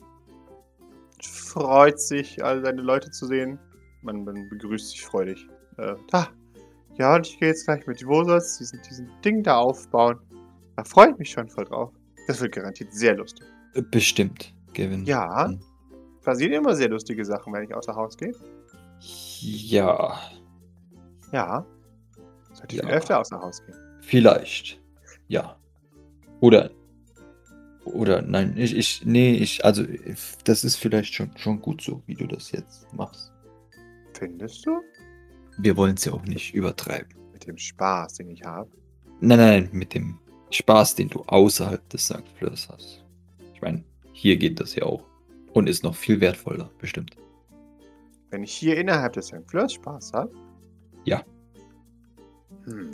[1.22, 3.58] Freut sich, all seine Leute zu sehen.
[4.02, 5.46] Man, man begrüßt sich freudig.
[5.78, 6.28] Äh, da.
[6.98, 10.18] Ja, und ich gehe jetzt gleich mit Wosos diesen, diesen Ding da aufbauen.
[10.76, 11.90] Da freue ich mich schon voll drauf.
[12.26, 13.46] Das wird garantiert sehr lustig.
[13.90, 15.04] Bestimmt, Gavin.
[15.04, 15.46] Ja.
[15.48, 15.60] Hm.
[16.22, 18.32] Passieren immer sehr lustige Sachen, wenn ich außer Haus gehe.
[19.40, 20.18] Ja,
[21.32, 21.66] Ja.
[22.52, 22.88] Sollte ich Ja.
[22.90, 23.74] öfter außer Haus gehen.
[24.02, 24.80] vielleicht.
[25.28, 25.56] Ja.
[26.40, 26.70] Oder.
[27.84, 29.82] Oder nein, ich, ich, nee, ich, also,
[30.44, 33.32] das ist vielleicht schon, schon gut so, wie du das jetzt machst.
[34.16, 34.80] Findest du?
[35.58, 37.14] Wir wollen es ja auch nicht übertreiben.
[37.32, 38.70] Mit dem Spaß, den ich habe.
[39.20, 40.18] Nein, nein, mit dem
[40.50, 42.24] Spaß, den du außerhalb des St.
[42.36, 43.04] Fleurs hast.
[43.54, 45.04] Ich meine, hier geht das ja auch.
[45.52, 47.16] Und ist noch viel wertvoller, bestimmt.
[48.30, 49.42] Wenn ich hier innerhalb des St.
[49.46, 50.32] Fleurs Spaß habe?
[51.04, 51.22] Ja.
[52.64, 52.90] Hm.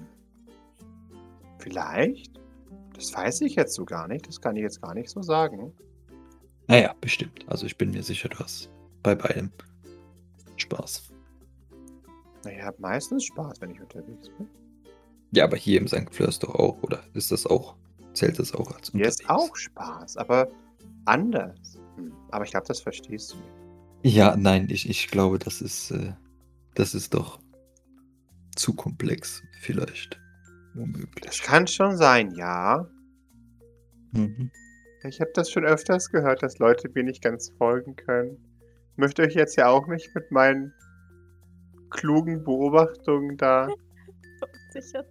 [1.58, 2.38] Vielleicht?
[2.94, 4.26] Das weiß ich jetzt so gar nicht.
[4.26, 5.72] Das kann ich jetzt gar nicht so sagen.
[6.66, 7.44] Naja, bestimmt.
[7.48, 8.68] Also ich bin mir sicher, du hast
[9.02, 9.52] bei beidem
[10.56, 11.12] Spaß.
[12.44, 14.48] Na, ich habe meistens Spaß, wenn ich unterwegs bin.
[15.32, 16.12] Ja, aber hier im St.
[16.12, 17.02] Fleurs doch auch, oder?
[17.14, 17.76] Ist das auch?
[18.14, 19.50] Zählt das auch als Hier ist unterwegs?
[19.50, 20.48] auch Spaß, aber
[21.04, 21.78] anders.
[21.96, 22.12] Hm.
[22.30, 24.14] Aber ich glaube, das verstehst du nicht.
[24.16, 26.12] Ja, nein, ich, ich glaube, das ist, äh,
[26.74, 27.40] das ist doch
[28.56, 30.14] zu komplex, vielleicht.
[30.14, 31.42] Das Womöglich.
[31.42, 32.88] kann schon sein, ja.
[34.12, 34.50] Mhm.
[35.04, 38.36] Ich habe das schon öfters gehört, dass Leute mir nicht ganz folgen können.
[38.92, 40.72] Ich möchte euch jetzt ja auch nicht mit meinen
[41.90, 43.68] klugen Beobachtungen da
[44.72, 45.04] Sicher.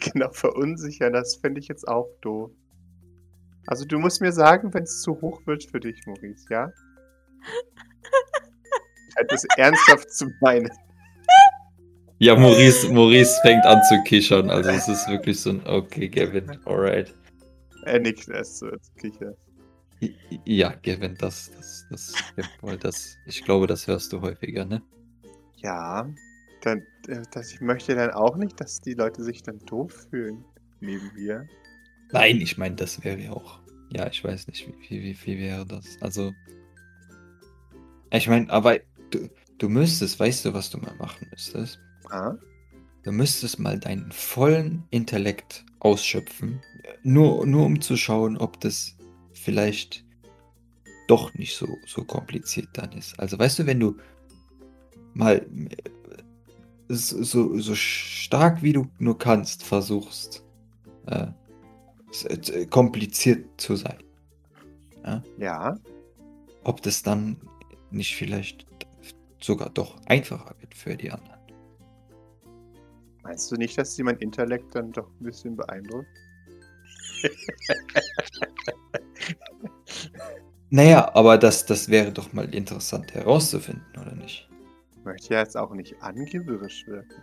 [0.00, 1.12] genau verunsichern.
[1.12, 2.50] Das fände ich jetzt auch doof.
[3.66, 6.72] Also du musst mir sagen, wenn es zu hoch wird für dich, Maurice, ja?
[9.08, 10.70] Ich halte das ernsthaft zu meinen.
[12.18, 14.50] Ja, Maurice, Maurice fängt an zu kichern.
[14.50, 17.14] Also es ist wirklich so ein, okay, Gavin, alright.
[17.84, 19.34] Er nickt erst so als Kicher.
[20.44, 22.14] Ja, Gavin, das, das, das,
[22.80, 24.82] das, ich glaube, das hörst du häufiger, ne?
[25.62, 26.08] Ja,
[26.62, 30.44] dann, äh, das, ich möchte dann auch nicht, dass die Leute sich dann doof fühlen
[30.80, 31.46] neben mir.
[32.12, 33.60] Nein, ich meine, das wäre ja auch.
[33.92, 35.98] Ja, ich weiß nicht, wie, wie, wie viel wäre das.
[36.00, 36.32] Also.
[38.12, 38.78] Ich meine, aber
[39.10, 41.78] du, du müsstest, weißt du, was du mal machen müsstest?
[42.10, 42.34] Ah,
[43.02, 46.60] Du müsstest mal deinen vollen Intellekt ausschöpfen,
[47.02, 48.94] nur, nur um zu schauen, ob das
[49.32, 50.04] vielleicht
[51.08, 53.18] doch nicht so, so kompliziert dann ist.
[53.18, 53.96] Also weißt du, wenn du
[55.14, 55.76] mal äh,
[56.88, 60.44] so, so, stark wie du nur kannst versuchst,
[61.06, 61.26] äh,
[62.10, 63.98] s- äh, kompliziert zu sein,
[65.38, 65.76] ja.
[66.64, 67.36] ob das dann
[67.90, 68.66] nicht vielleicht
[69.40, 71.38] sogar doch einfacher wird für die anderen.
[73.22, 76.08] Meinst du nicht, dass sie mein Intellekt dann doch ein bisschen beeindruckt?
[80.72, 84.48] Naja, aber das, das wäre doch mal interessant herauszufinden, oder nicht?
[85.04, 87.22] Möchte ja jetzt auch nicht angeberisch wirken.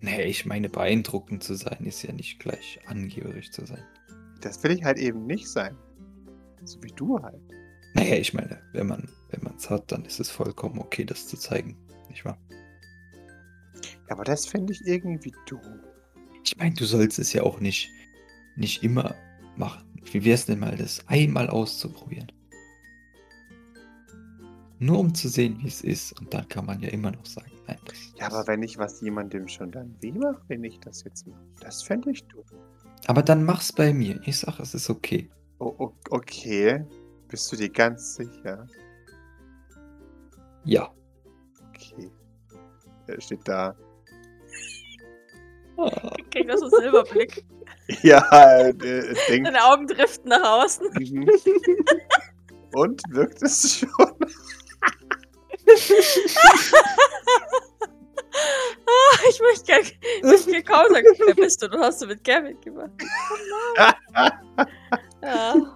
[0.00, 3.84] Nee, ich meine, beeindruckend zu sein ist ja nicht gleich angeberisch zu sein.
[4.40, 5.76] Das will ich halt eben nicht sein.
[6.64, 7.40] So wie du halt.
[7.94, 11.26] Naja, ich meine, wenn man wenn man es hat, dann ist es vollkommen okay, das
[11.26, 11.76] zu zeigen,
[12.08, 12.38] nicht wahr?
[14.08, 15.60] Ja, aber das finde ich irgendwie doof.
[16.44, 17.90] Ich meine, du sollst es ja auch nicht
[18.56, 19.14] nicht immer
[19.56, 19.84] machen.
[20.12, 22.30] Wie wär's denn mal, das einmal auszuprobieren?
[24.78, 27.50] Nur um zu sehen, wie es ist, und dann kann man ja immer noch sagen,
[27.66, 27.78] nein.
[27.86, 31.26] Das, Ja, aber wenn ich was jemandem schon dann weh mache, wenn ich das jetzt
[31.26, 32.44] mache, das fände ich doof.
[33.06, 34.20] aber dann mach's bei mir.
[34.26, 35.30] Ich sag, es ist okay.
[35.58, 36.84] Oh, oh, okay.
[37.28, 38.66] Bist du dir ganz sicher?
[40.64, 40.90] Ja.
[41.70, 42.10] Okay.
[43.06, 43.74] Er steht da.
[46.30, 47.44] Kriegt noch so einen Silberblick.
[48.02, 48.72] Ja, er
[49.28, 49.46] denkt.
[49.46, 50.88] Deine Augen driften nach außen.
[50.98, 51.30] Mhm.
[52.72, 54.12] Und wirkt es schon?
[58.88, 59.86] Ah, ich möchte gerne
[60.18, 61.68] ich möchte kaum sagen, wer bist du?
[61.68, 62.90] Du hast du mit Gavin gemacht.
[65.22, 65.74] Ja.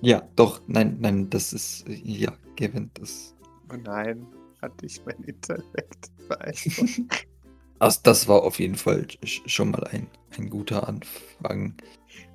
[0.00, 3.34] Ja, doch, nein, nein, das ist, ja, Kevin, das,
[3.72, 4.26] Oh nein,
[4.60, 7.26] hatte ich mein Intellekt beeindruckt.
[7.78, 11.74] also das war auf jeden Fall sch- schon mal ein, ein guter Anfang.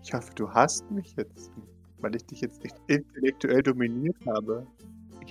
[0.04, 1.52] Ich hoffe, du hast mich jetzt,
[2.00, 4.66] weil ich dich jetzt nicht intellektuell dominiert habe.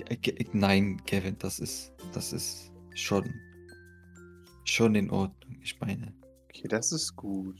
[0.09, 3.33] Äh, Nein, Kevin, das ist, das ist schon,
[4.65, 5.57] schon in Ordnung.
[5.61, 6.13] Ich meine,
[6.49, 7.59] Okay, das ist gut.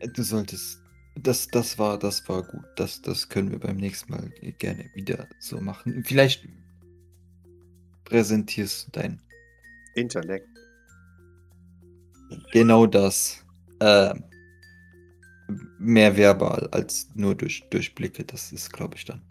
[0.00, 0.80] äh, du solltest,
[1.16, 2.64] das, das war, das war gut.
[2.76, 6.04] Das, das können wir beim nächsten Mal gerne wieder so machen.
[6.04, 6.46] Vielleicht
[8.04, 9.20] präsentierst du dein,
[9.94, 10.48] Intellekt.
[12.52, 13.44] genau das.
[13.80, 14.14] Äh,
[15.78, 18.24] mehr verbal als nur durch, durch Blicke.
[18.24, 19.22] Das ist, glaube ich, dann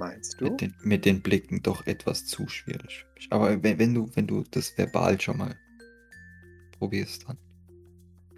[0.00, 0.44] Meinst du?
[0.44, 3.04] mit den, mit den Blicken doch etwas zu schwierig.
[3.28, 5.54] Aber wenn, wenn, du, wenn du das verbal schon mal
[6.78, 7.36] probierst, dann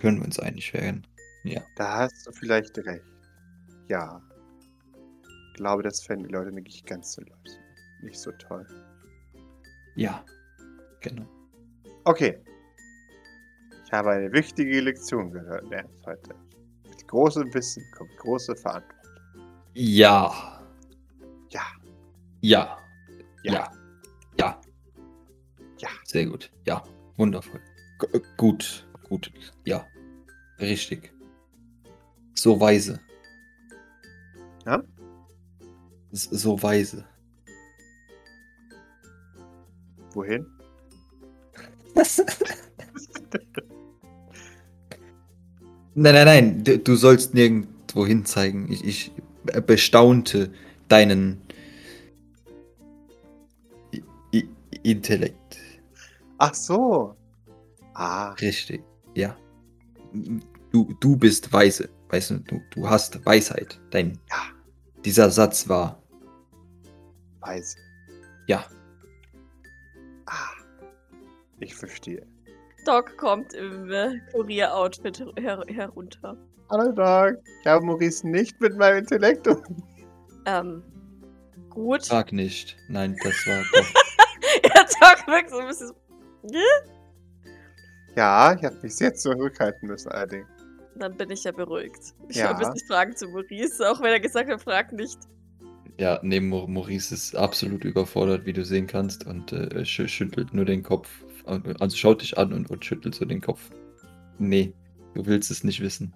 [0.01, 1.07] können wir uns einig werden.
[1.45, 1.63] Ja.
[1.77, 3.05] Da hast du vielleicht recht.
[3.89, 4.21] Ja.
[5.23, 7.53] Ich glaube, das fänden die Leute nicht ganz so Leute.
[8.03, 8.67] Nicht so toll.
[9.95, 10.25] Ja.
[11.01, 11.29] Genau.
[12.03, 12.43] Okay.
[13.85, 16.35] Ich habe eine wichtige Lektion gelernt heute.
[16.89, 18.99] Mit großem Wissen kommt große Verantwortung.
[19.75, 20.62] Ja.
[22.43, 22.77] Ja.
[23.45, 23.53] Ja.
[23.53, 23.73] Ja.
[24.39, 24.61] Ja.
[25.79, 25.89] Ja.
[26.05, 26.51] Sehr gut.
[26.67, 26.83] Ja.
[27.17, 27.61] Wundervoll.
[28.01, 28.87] G äh, gut.
[29.09, 29.33] Gut.
[29.65, 29.87] Ja.
[30.59, 31.13] Richtig.
[32.35, 33.01] So weise.
[34.67, 34.83] Ja?
[36.11, 37.05] So weise.
[40.15, 40.47] Wohin?
[45.95, 46.65] Nein, nein, nein.
[46.65, 48.73] Du, du sollst nirgendwo hin zeigen.
[48.73, 49.13] Ich, ich
[49.67, 50.51] bestaunte
[50.89, 51.42] deinen
[54.83, 55.59] Intellekt.
[56.39, 57.17] Ach so.
[57.95, 58.83] Ah, Richtig.
[59.15, 59.37] Ja.
[60.73, 61.89] Du, du bist weise.
[62.09, 63.81] Weißt du, du, du hast Weisheit.
[63.91, 64.37] Dein, Ja.
[65.05, 66.01] Dieser Satz war,
[67.41, 67.77] weise.
[68.47, 68.65] ja.
[70.27, 70.51] Ah.
[71.61, 72.27] Ich verstehe.
[72.87, 76.37] Doc kommt im äh, Kurier-Outfit her herunter.
[76.71, 77.37] Hallo Doc.
[77.61, 79.63] Ich habe Maurice nicht mit meinem Intellekt um.
[80.47, 80.83] Ähm,
[81.71, 82.05] gut.
[82.05, 82.77] Sag nicht.
[82.89, 83.63] Nein, das war
[85.01, 85.95] Doc wirkt so ein bisschen so,
[88.17, 90.47] Ja, ich habe mich sehr zurückhalten müssen allerdings.
[90.97, 92.15] Dann bin ich ja beruhigt.
[92.29, 92.49] Ich Ja.
[92.49, 95.19] habe jetzt nicht Fragen zu Maurice, auch wenn er gesagt hat, frag nicht.
[95.99, 100.53] Ja, neben Mau- Maurice ist absolut überfordert, wie du sehen kannst, und äh, schü schüttelt
[100.55, 101.09] nur den Kopf.
[101.47, 103.71] Also schaut dich an und, und schüttelt so den Kopf.
[104.39, 104.75] Nee,
[105.15, 106.15] du willst es nicht wissen.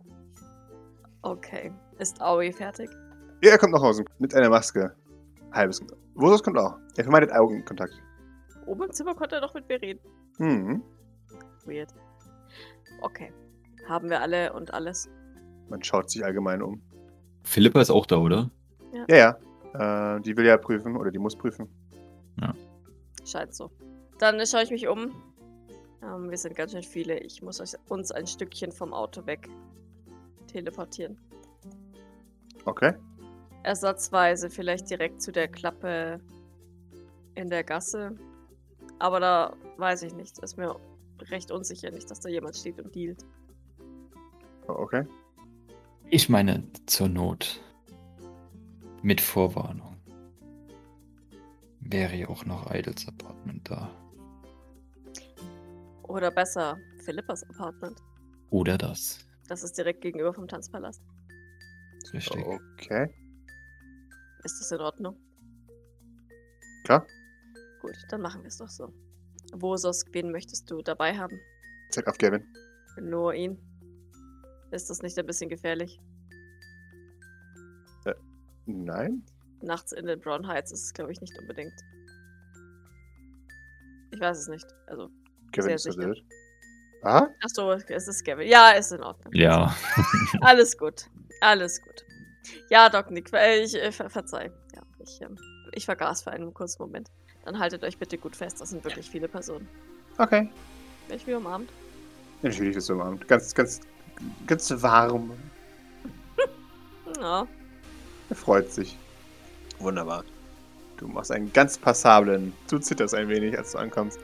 [1.22, 1.72] Okay.
[1.98, 2.90] Ist Aoi fertig?
[3.42, 4.94] Ja, er kommt nach Hause mit einer Maske.
[5.52, 5.80] Halbes.
[6.14, 6.76] Wosus kommt auch.
[6.96, 7.94] Er vermeidet Augenkontakt.
[8.66, 10.00] Oben im Zimmer konnte er doch mit mir reden.
[10.38, 10.82] Hm.
[11.64, 11.94] Weird.
[13.00, 13.32] Okay.
[13.88, 15.08] Haben wir alle und alles.
[15.68, 16.82] Man schaut sich allgemein um.
[17.44, 18.50] Philippa ist auch da, oder?
[19.08, 19.36] Ja,
[19.74, 20.16] ja.
[20.16, 21.68] Äh, die will ja prüfen oder die muss prüfen.
[23.26, 23.70] Scheint so.
[24.18, 25.10] Dann schaue ich mich um.
[26.02, 27.18] Ähm, wir sind ganz schön viele.
[27.18, 29.48] Ich muss euch, uns ein Stückchen vom Auto weg
[30.46, 31.18] teleportieren.
[32.64, 32.94] Okay.
[33.64, 36.20] Ersatzweise vielleicht direkt zu der Klappe
[37.34, 38.16] in der Gasse.
[38.98, 40.38] Aber da weiß ich nicht.
[40.38, 40.76] Ist mir
[41.30, 43.24] recht unsicher nicht, dass da jemand steht und dealt.
[44.68, 45.06] Oh, Okay.
[46.08, 47.60] Ich meine, zur Not.
[49.02, 49.96] Mit Vorwarnung.
[51.80, 53.90] Wäre ja auch noch Idols Apartment da.
[56.04, 58.00] Oder besser, Philippas Apartment.
[58.50, 59.26] Oder das.
[59.48, 61.02] Das ist direkt gegenüber vom Tanzpalast.
[62.12, 62.44] Richtig.
[62.44, 63.12] Okay.
[64.44, 65.16] Ist das in Ordnung?
[66.84, 67.06] Klar.
[67.86, 68.92] Gut, dann machen wir es doch so.
[69.52, 71.38] Wosos, wen möchtest du dabei haben?
[71.90, 72.44] Zeig auf Gavin.
[73.00, 73.58] Nur ihn.
[74.72, 76.00] Ist das nicht ein bisschen gefährlich?
[78.66, 79.24] Nein?
[79.62, 81.72] Nachts in den Brown Heights ist es, glaube ich, nicht unbedingt.
[84.10, 84.66] Ich weiß es nicht.
[84.88, 85.08] Also,
[85.52, 86.02] Gavin Sehr ist sicher.
[86.02, 86.24] verwirrt.
[87.02, 87.28] Aha.
[87.44, 88.48] achso, es ist Gavin.
[88.48, 89.32] Ja, ist in Ordnung.
[89.32, 89.72] Ja.
[90.40, 91.08] Alles gut.
[91.40, 92.04] Alles gut.
[92.68, 94.50] Ja, Doc Nick, äh, ich äh, ver verzeih.
[94.74, 95.38] Ja, ich, ähm,
[95.72, 97.10] ich vergaß für einen kurzen Moment.
[97.46, 99.68] Dann haltet euch bitte gut fest, das sind wirklich viele Personen.
[100.18, 100.50] Okay.
[101.06, 101.70] Wäre ich wie umarmt?
[102.42, 103.26] Natürlich ist es am Abend.
[103.28, 103.80] Ganz, ganz,
[104.48, 105.30] ganz warm.
[107.20, 107.46] Ja.
[108.28, 108.98] Er freut sich.
[109.78, 110.24] Wunderbar.
[110.96, 112.52] Du machst einen ganz passablen.
[112.68, 114.18] Du zitterst ein wenig, als du ankommst.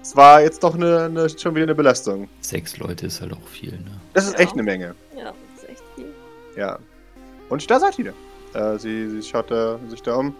[0.00, 2.28] Es war jetzt doch eine, eine, schon wieder eine Belastung.
[2.40, 4.00] Sechs Leute ist halt auch viel, ne?
[4.14, 4.38] Das ist Ja.
[4.38, 4.94] echt eine Menge.
[5.16, 6.14] Ja, das ist echt viel.
[6.56, 6.78] Ja.
[7.48, 8.14] Und da seid ihr.
[8.54, 10.36] Äh, sie, sie schaut da, sich da um.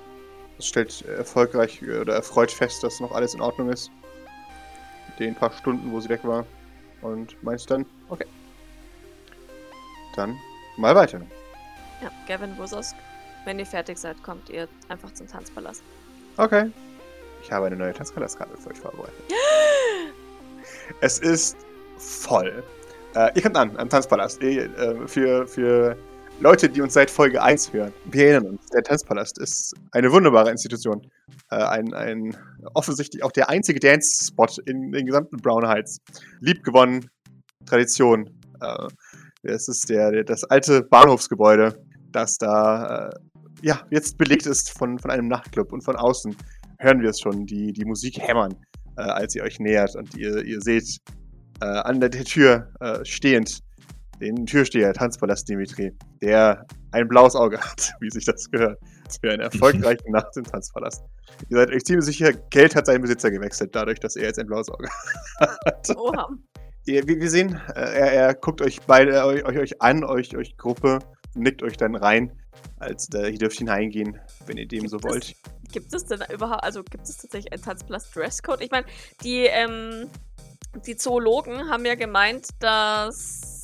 [0.60, 3.90] Stellt erfolgreich oder erfreut fest, dass noch alles in Ordnung ist.
[5.08, 6.46] Mit den paar Stunden, wo sie weg war.
[7.02, 8.26] Und meinst dann, okay.
[10.16, 10.36] Dann
[10.76, 11.20] mal weiter.
[12.02, 12.94] Ja, Gavin Wosos,
[13.44, 15.82] wenn ihr fertig seid, kommt ihr einfach zum Tanzpalast.
[16.36, 16.70] Okay.
[17.42, 19.14] Ich habe eine neue Tanzpalastkarte für euch vorbereitet.
[21.00, 21.56] Es ist
[21.98, 22.64] voll.
[23.14, 24.42] Äh, ihr kommt an, am Tanzpalast.
[24.42, 25.96] Ihr, äh, für, für
[26.42, 30.50] Leute, die uns seit Folge 1 hören, wir erinnern uns, der Tanzpalast ist eine wunderbare
[30.50, 31.02] Institution.
[31.50, 32.34] Äh, ein, ein
[32.72, 36.00] offensichtlich auch der einzige Dance-Spot in den gesamten Brown Heights.
[36.40, 37.10] Liebgewonnen,
[37.66, 38.30] Tradition.
[38.62, 38.88] Äh,
[39.42, 41.78] es ist der, der, das alte Bahnhofsgebäude,
[42.10, 43.14] das da äh,
[43.60, 46.34] ja, jetzt belegt ist von, von einem Nachtclub und von außen
[46.78, 48.56] hören wir es schon, die, die Musik hämmern,
[48.96, 51.00] äh, als ihr euch nähert und ihr, ihr seht
[51.60, 53.60] äh, an der, der Tür äh, stehend
[54.20, 58.78] den Türsteher, Tanzpalast Dimitri, der ein blaues Auge hat, wie sich das gehört,
[59.20, 61.02] für eine erfolgreiche Nacht im Tanzpalast.
[61.48, 64.46] Ihr seid euch ziemlich sicher, Geld hat seinen Besitzer gewechselt, dadurch, dass er jetzt ein
[64.46, 64.88] blaues Auge
[65.40, 65.88] hat.
[65.96, 66.28] Oha.
[66.86, 70.98] Ihr, wir, sehen, äh, er, er guckt euch beide euch, euch, an, euch, euch Gruppe,
[71.34, 72.32] nickt euch dann rein,
[72.78, 75.34] als äh, ihr dürft hineingehen, wenn ihr dem Gibt so es- wollt.
[75.72, 78.60] Gibt es denn überhaupt, also gibt es tatsächlich einen Tanzplatz Dresscode?
[78.62, 78.86] Ich meine,
[79.22, 80.08] die, ähm,
[80.84, 83.59] die Zoologen haben ja gemeint, dass,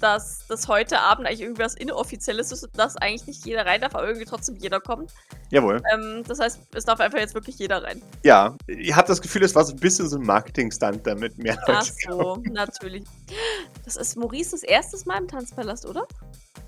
[0.00, 3.94] dass das heute Abend eigentlich irgendwas Inoffizielles ist und dass eigentlich nicht jeder rein darf,
[3.94, 5.12] aber irgendwie trotzdem jeder kommt.
[5.50, 5.82] Jawohl.
[5.92, 8.02] Ähm, das heißt, es darf einfach jetzt wirklich jeder rein.
[8.24, 11.56] Ja, ihr habt das Gefühl, es war so ein bisschen so ein Marketing-Stunt, damit mehr
[11.66, 13.04] Leute Ach so, natürlich.
[13.84, 16.06] Das ist Maurices erstes Mal im Tanzpalast, oder?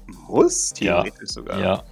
[0.06, 1.02] Muss, Ja.
[1.02, 1.58] theoretisch sogar.
[1.60, 1.84] Ja.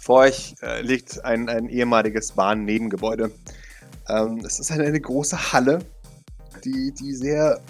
[0.00, 3.32] Vor euch äh, liegt ein, ein ehemaliges Bahnnebengebäude.
[4.08, 5.80] Ähm, es ist eine, eine große Halle,
[6.64, 7.60] die, die sehr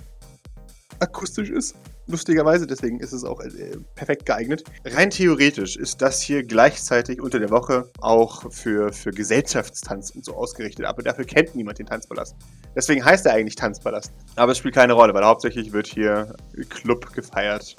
[1.00, 1.74] akustisch ist.
[2.08, 4.62] Lustigerweise, deswegen ist es auch äh, perfekt geeignet.
[4.84, 10.34] Rein theoretisch ist das hier gleichzeitig unter der Woche auch für, für Gesellschaftstanz und so
[10.34, 10.86] ausgerichtet.
[10.86, 12.36] Aber dafür kennt niemand den Tanzpalast.
[12.76, 14.12] Deswegen heißt er eigentlich Tanzpalast.
[14.36, 16.36] Aber es spielt keine Rolle, weil hauptsächlich wird hier
[16.68, 17.74] Club gefeiert,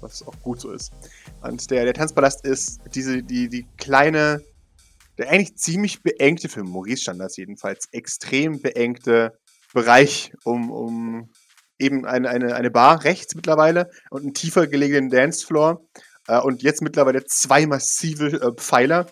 [0.00, 0.92] was auch gut so ist.
[1.42, 4.44] Und der, der Tanzpalast ist diese, die, die kleine,
[5.18, 9.36] der eigentlich ziemlich beengte, für Maurice-Standards jedenfalls, extrem beengte
[9.74, 11.30] Bereich um, um
[11.78, 15.80] eben eine, eine, eine Bar rechts mittlerweile und einen tiefer gelegenen Dancefloor.
[16.28, 19.06] Äh, und jetzt mittlerweile zwei massive äh, Pfeiler,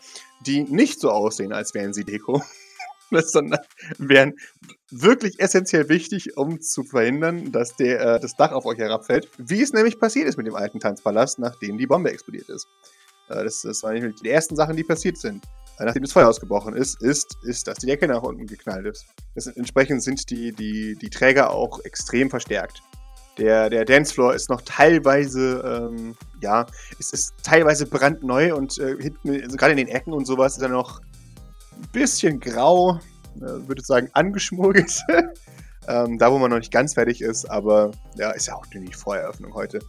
[0.46, 2.42] die nicht so aussehen, als wären sie Deko,
[3.11, 3.61] sondern
[3.98, 4.35] wären
[4.90, 9.29] wirklich essentiell wichtig, um zu verhindern, dass der, äh, das Dach auf euch herabfällt.
[9.38, 12.66] Wie es nämlich passiert ist mit dem alten Tanzpalast, nachdem die Bombe explodiert ist.
[13.29, 15.44] Äh, das, das waren nämlich die ersten Sachen, die passiert sind.
[15.78, 19.06] Nachdem das Feuer ausgebrochen ist, ist, ist, dass die Decke nach unten geknallt ist.
[19.34, 22.82] Das, entsprechend sind die, die, die Träger auch extrem verstärkt.
[23.38, 26.66] Der, der Dancefloor ist noch teilweise, ähm, ja,
[27.00, 30.62] es ist teilweise brandneu und äh, hinten, also gerade in den Ecken und sowas, ist
[30.62, 31.00] er noch
[31.72, 33.00] ein bisschen grau,
[33.37, 35.00] äh, würde ich sagen, angeschmuggelt.
[35.88, 38.92] ähm, da, wo man noch nicht ganz fertig ist, aber ja, ist ja auch die
[38.92, 39.80] Voreröffnung heute.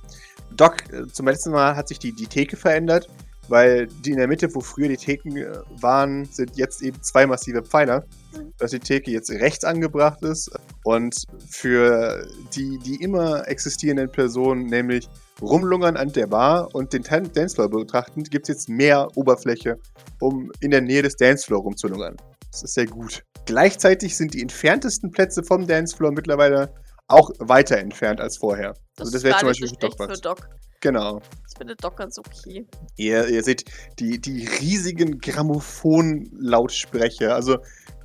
[0.56, 3.10] Doc, äh, zum letzten Mal hat sich die, die Theke verändert,
[3.48, 5.48] weil die in der Mitte, wo früher die Theken äh,
[5.82, 8.06] waren, sind jetzt eben zwei massive Pfeiler,
[8.36, 8.54] Mhm.
[8.58, 10.52] dass die Theke jetzt rechts angebracht ist
[10.84, 11.16] und
[11.50, 15.08] für die, die immer existierenden Personen, nämlich
[15.42, 19.78] rumlungern an der Bar und den Dancefloor betrachten, gibt es jetzt mehr Oberfläche,
[20.20, 22.16] um in der Nähe des Dancefloor rumzulungern.
[22.52, 23.24] Das ist sehr gut.
[23.46, 26.74] Gleichzeitig sind die entferntesten Plätze vom Dancefloor mittlerweile
[27.08, 28.76] auch weiter entfernt als vorher.
[28.96, 30.22] Das, also das wäre zum Beispiel für Doc für was.
[30.22, 30.48] Doc.
[30.82, 31.22] Genau.
[31.44, 32.68] Das findet Doc ganz okay.
[32.96, 33.65] Ihr, ihr seht
[34.00, 37.58] die, die riesigen Grammophon-Lautsprecher, also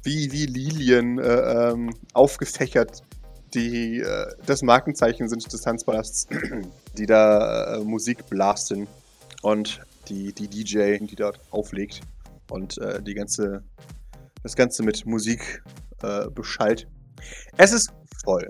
[0.02, 3.02] wie, wie Lilien äh, ähm, aufgefächert,
[3.54, 6.26] die äh, das Markenzeichen sind des Tanzpalasts,
[6.96, 8.88] die da äh, Musik blasten
[9.42, 12.00] und die, die DJ, die dort auflegt
[12.50, 13.62] und äh, die ganze,
[14.42, 15.62] das Ganze mit Musik
[16.02, 16.88] äh, beschallt.
[17.56, 17.92] Es ist
[18.24, 18.48] voll.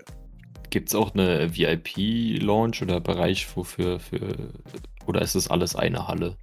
[0.70, 4.52] Gibt es auch eine VIP-Lounge oder Bereich, wofür für.
[5.06, 6.36] Oder ist das alles eine Halle?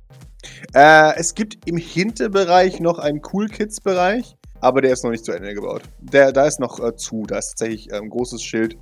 [0.74, 5.32] Äh, es gibt im Hinterbereich noch einen Cool Kids-Bereich, aber der ist noch nicht zu
[5.32, 5.84] Ende gebaut.
[6.00, 8.78] Der, da ist noch äh, zu, da ist tatsächlich ein großes Schild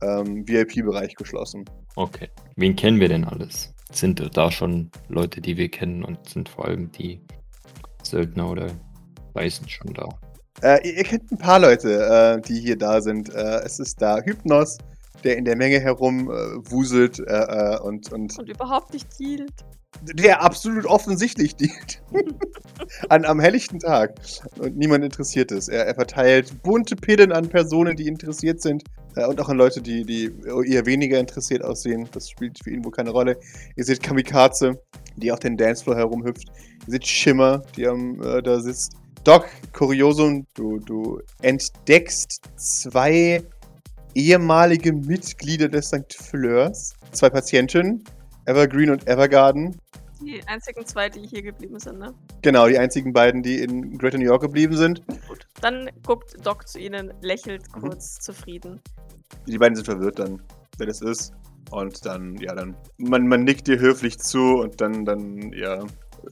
[0.00, 1.64] ähm, VIP-Bereich geschlossen.
[1.96, 2.28] Okay.
[2.56, 3.74] Wen kennen wir denn alles?
[3.90, 7.20] Sind da schon Leute, die wir kennen und sind vor allem die
[8.02, 8.68] Söldner oder
[9.34, 10.08] Weißen schon da?
[10.62, 13.32] Äh, ihr, ihr kennt ein paar Leute, äh, die hier da sind.
[13.34, 14.78] Äh, es ist da Hypnos,
[15.24, 16.58] der in der Menge herum äh,
[17.18, 19.52] äh, und, und Und überhaupt nicht hielt.
[20.02, 22.02] der absolut offensichtlich dient.
[23.08, 24.14] an, am helllichten Tag.
[24.58, 25.68] Und niemand interessiert ist.
[25.68, 28.84] Er, er verteilt bunte Pillen an Personen, die interessiert sind.
[29.16, 30.32] Äh, und auch an Leute, die, die
[30.66, 32.08] eher weniger interessiert aussehen.
[32.12, 33.38] Das spielt für ihn wohl keine Rolle.
[33.76, 34.80] Ihr seht Kamikaze,
[35.16, 36.48] die auf den Dancefloor herumhüpft.
[36.86, 38.96] Ihr seht Schimmer, die am, da sitzt.
[39.24, 43.42] Doc, Kuriosum, du, du entdeckst zwei
[44.14, 46.12] ehemalige Mitglieder des St.
[46.14, 46.92] Fleurs.
[47.12, 48.04] Zwei Patientinnen,
[48.44, 49.80] Evergreen und Evergarden.
[50.20, 52.12] Die einzigen zwei, die hier geblieben sind, ne?
[52.42, 55.02] Genau, die einzigen beiden, die in Greater New York geblieben sind.
[55.26, 55.46] Gut.
[55.60, 57.80] Dann guckt Doc zu ihnen, lächelt Mhm.
[57.80, 58.80] kurz zufrieden.
[59.46, 60.42] Die beiden sind verwirrt dann,
[60.78, 61.32] wer das ist.
[61.70, 65.82] Und dann, ja, dann, man, man nickt dir höflich zu und dann, dann, ja,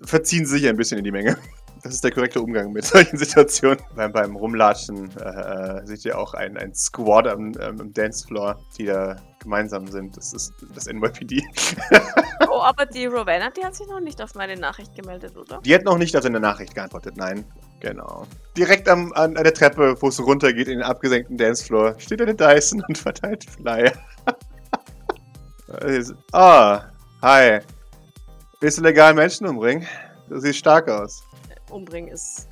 [0.04, 1.36] verziehen sie sich ein bisschen in die Menge.
[1.82, 3.78] Das ist der korrekte Umgang mit solchen Situationen.
[3.96, 8.58] Beim, beim Rumlatschen äh, äh, seht ihr auch ein, ein Squad am, ähm, am Dancefloor,
[8.78, 10.16] die da gemeinsam sind.
[10.16, 11.42] Das ist das NYPD.
[12.54, 15.60] Oh, aber die Rowena, die hat sich noch nicht auf meine Nachricht gemeldet, oder?
[15.64, 17.46] Die hat noch nicht auf deine Nachricht geantwortet, nein.
[17.80, 18.26] Genau.
[18.58, 22.34] Direkt am, an, an der Treppe, wo es runtergeht in den abgesenkten Dancefloor, steht eine
[22.34, 23.92] Dyson und verteilt Flyer.
[25.80, 26.90] Äh, Ah,
[27.22, 27.60] hi.
[28.60, 29.86] Willst du legal Menschen umbringen?
[30.28, 31.22] Du siehst stark aus.
[31.72, 32.48] Umbringen ist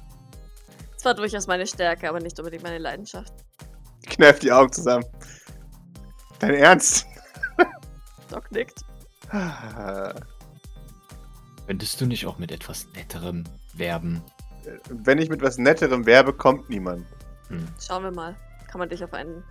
[0.97, 3.33] zwar durchaus meine Stärke, aber nicht unbedingt meine Leidenschaft.
[4.07, 5.05] Kneift die Augen zusammen.
[6.39, 7.07] Dein Ernst?
[8.31, 8.81] Doc nickt.
[9.31, 10.13] Ah,
[11.67, 13.45] Könntest du nicht auch mit etwas Netterem
[13.75, 14.23] werben?
[14.89, 17.07] Wenn ich mit was Netterem werbe, kommt niemand.
[17.49, 17.67] Hm.
[17.81, 18.37] Schauen wir mal.
[18.69, 19.45] Kann man dich auf ein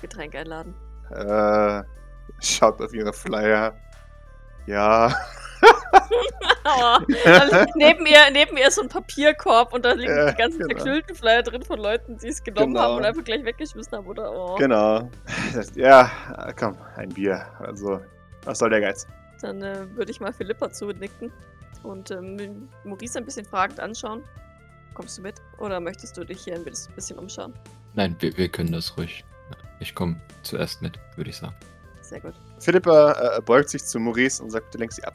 [0.00, 0.74] Getränk einladen?
[1.10, 1.82] Äh,
[2.40, 3.74] schaut auf ihre Flyer.
[4.66, 5.14] Ja.
[7.24, 10.60] Also, neben, ihr, neben ihr ist so ein Papierkorb und da liegen Ja, die ganzen
[10.60, 10.74] genau.
[10.82, 12.80] verkühlten Flyer drin von Leuten, die es genommen Genau.
[12.86, 14.32] haben und einfach gleich weggeschmissen haben, oder?
[14.32, 14.56] Oh.
[14.56, 15.08] Genau.
[15.74, 16.10] Ja,
[16.58, 17.44] komm, ein Bier.
[17.58, 18.00] Also,
[18.44, 19.06] was soll der Geiz?
[19.40, 21.32] Dann äh, würde ich mal Philippa zunicken
[21.82, 24.22] und ähm, Maurice ein bisschen fragend anschauen.
[24.94, 25.34] Kommst du mit?
[25.58, 27.52] Oder möchtest du dich hier ein bis- bisschen umschauen?
[27.94, 29.24] Nein, wir, wir können das ruhig.
[29.80, 31.54] Ich komme zuerst mit, würde ich sagen.
[32.02, 32.34] Sehr gut.
[32.60, 35.14] Philippa äh, beugt sich zu Maurice und sagt, bitte lenk sie ab.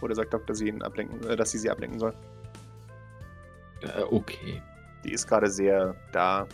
[0.00, 2.14] Oder sagt dass sie ihn ablenken, äh, dass sie sie ablenken soll.
[3.82, 4.62] Äh, okay,
[5.04, 6.46] Die ist gerade sehr da.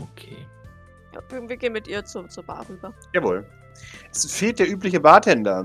[0.00, 0.46] okay.
[1.14, 2.92] Ja, wir, wir gehen mit ihr zur, zur Bar rüber.
[3.12, 3.44] Jawohl.
[4.10, 5.64] Es fehlt der übliche Bartender.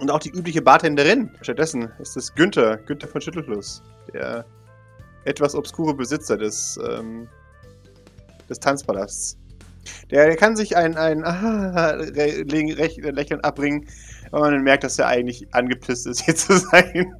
[0.00, 1.30] Und auch die übliche Bartenderin.
[1.42, 3.82] Stattdessen ist es Günther, Günther von Schüttelfluss.
[4.12, 4.44] Der
[5.24, 7.28] etwas obskure Besitzer des, ähm,
[8.48, 9.38] des Tanzpalasts.
[10.10, 13.86] Der, der kann sich ein, ein ah, Lächeln abbringen,
[14.32, 17.14] weil man merkt, dass er eigentlich angepisst ist, hier zu sein.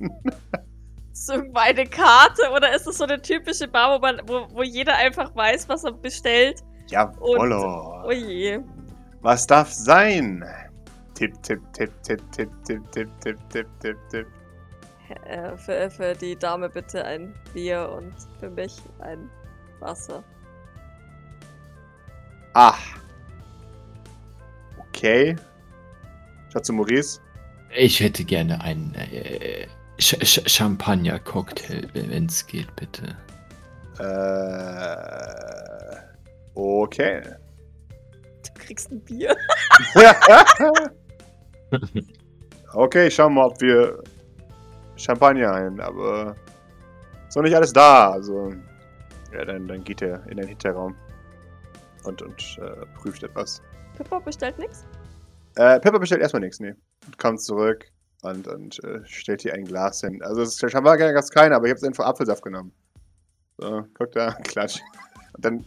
[1.12, 4.62] Ist irgendwo eine Karte oder ist es so eine typische Bar, wo, man, wo, wo
[4.62, 6.64] jeder einfach weiß, was er bestellt?
[6.88, 8.02] Ja, Wollo.
[8.04, 8.58] Oh je.
[9.20, 10.44] Was darf sein?
[11.14, 14.26] Tipp, tipp, tipp, tipp, tipp, tipp, tipp, tipp, tipp, tipp, tipp.
[15.26, 19.30] Äh, für, für die Dame bitte ein Bier und für mich ein
[19.80, 20.24] Wasser.
[22.54, 22.74] Ah.
[24.88, 25.36] Okay.
[26.52, 27.20] Schaut zu Maurice.
[27.74, 29.66] Ich hätte gerne einen äh,
[29.98, 33.16] Ch Ch Champagner-Cocktail, wenn es geht, bitte.
[33.98, 35.22] Äh.
[36.54, 37.22] Okay.
[38.44, 39.34] Du kriegst ein Bier.
[42.74, 44.02] okay, schauen wir mal, ob wir
[44.96, 46.36] Champagner ein, aber
[47.28, 48.10] ist noch nicht alles da.
[48.10, 48.52] Also,
[49.32, 50.94] ja, dann, dann geht er in den Hinterraum
[52.04, 53.62] und, und äh, prüft etwas.
[53.96, 54.84] Pippa bestellt nichts?
[55.56, 56.74] Äh, Pepper bestellt erstmal nichts, nee.
[57.06, 57.86] Und kommt zurück
[58.22, 60.22] und, und äh, stellt hier ein Glas hin.
[60.22, 62.72] Also, es ist Champagner gab es keine, aber ich habe es einfach Apfelsaft genommen.
[63.58, 64.80] So, guck da, klatsch.
[65.34, 65.64] Und dann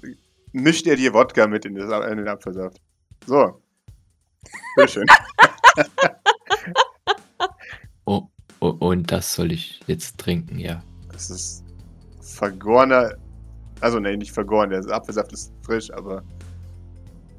[0.51, 2.81] mischt er dir Wodka mit in, das, in den Apfelsaft.
[3.25, 3.61] So.
[4.75, 5.05] Bitteschön.
[8.07, 8.27] Oh,
[8.59, 10.83] oh, und das soll ich jetzt trinken, ja.
[11.11, 11.63] Das ist
[12.21, 13.15] vergorener.
[13.81, 14.69] Also, nee, nicht vergoren.
[14.69, 16.23] Der Apfelsaft ist frisch, aber.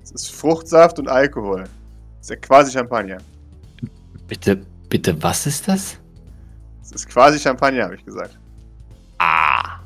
[0.03, 1.65] Es ist Fruchtsaft und Alkohol.
[2.27, 3.18] Das ist ja quasi Champagner.
[4.27, 4.57] Bitte,
[4.89, 5.97] bitte, was ist das?
[6.83, 8.37] Es ist quasi Champagner, habe ich gesagt.
[9.18, 9.79] Ah.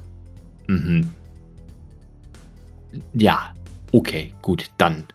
[0.67, 1.15] Mhm.
[3.13, 3.55] Ja,
[3.93, 5.07] okay, gut, dann.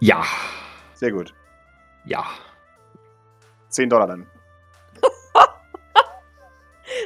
[0.00, 0.22] Ja,
[0.92, 1.32] Sehr gut.
[2.04, 2.22] ja.
[3.70, 4.26] 10 Dollar dann.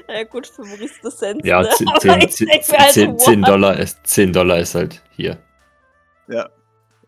[0.09, 1.45] Ja gut, für Maurice das Cent.
[1.45, 1.69] Ja, ne?
[1.69, 3.49] 10, Aber 10, ich 10, denk mir halt, 10, 10 what?
[3.49, 5.39] Dollar ist, 10 Dollar ist halt hier.
[6.27, 6.49] Ja.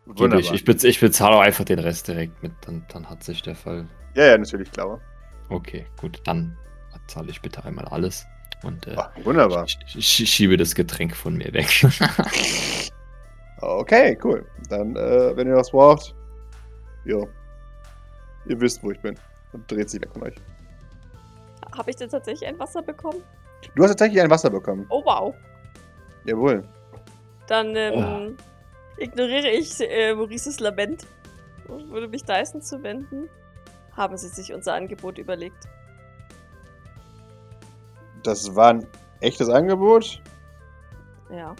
[0.05, 0.39] Wunderbar.
[0.39, 3.41] ich, ich, bez, ich bezahle auch einfach den Rest direkt mit, dann, dann hat sich
[3.41, 3.85] der Fall.
[4.15, 4.99] Ja, ja, natürlich, klar.
[5.49, 6.57] Okay, gut, dann
[7.07, 8.25] zahle ich bitte einmal alles
[8.63, 9.67] und äh, Ah, wunderbar.
[9.67, 11.67] sch sch schiebe das Getränk von mir weg.
[13.65, 14.45] Okay, cool.
[14.69, 16.13] Dann, äh, wenn ihr was braucht,
[17.05, 17.29] jo.
[18.45, 19.15] Ihr wisst, wo ich bin.
[19.53, 20.35] Und dreht sich weg von euch.
[21.77, 23.23] Habe ich denn tatsächlich ein Wasser bekommen?
[23.75, 24.85] Du hast tatsächlich ein Wasser bekommen.
[24.89, 25.33] Oh wow.
[26.25, 26.67] Jawohl.
[27.47, 28.35] Dann ähm,
[28.97, 31.05] ignoriere ich äh, Maurices Lament
[31.67, 33.29] und würde mich Dyson zuwenden.
[33.95, 35.67] Haben Sie sich unser Angebot überlegt?
[38.23, 38.87] Das war ein
[39.19, 40.21] echtes Angebot?
[41.29, 41.55] Ja.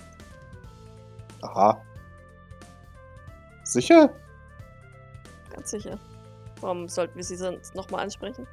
[1.42, 1.82] Aha.
[3.64, 4.10] Sicher?
[5.52, 6.00] Ganz sicher.
[6.62, 8.48] Warum sollten wir sie sonst nochmal ansprechen?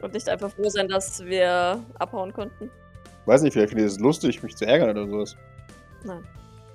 [0.00, 2.70] Und nicht einfach froh sein, dass wir abhauen konnten?
[3.24, 5.36] Weiß nicht, vielleicht findet ihr es lustig, mich zu ärgern oder sowas.
[6.04, 6.26] Nein.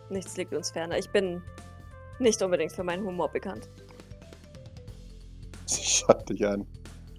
[0.09, 0.97] Nichts liegt uns ferner.
[0.97, 1.41] Ich bin
[2.19, 3.69] nicht unbedingt für meinen Humor bekannt.
[5.65, 6.65] Sie schaut dich an.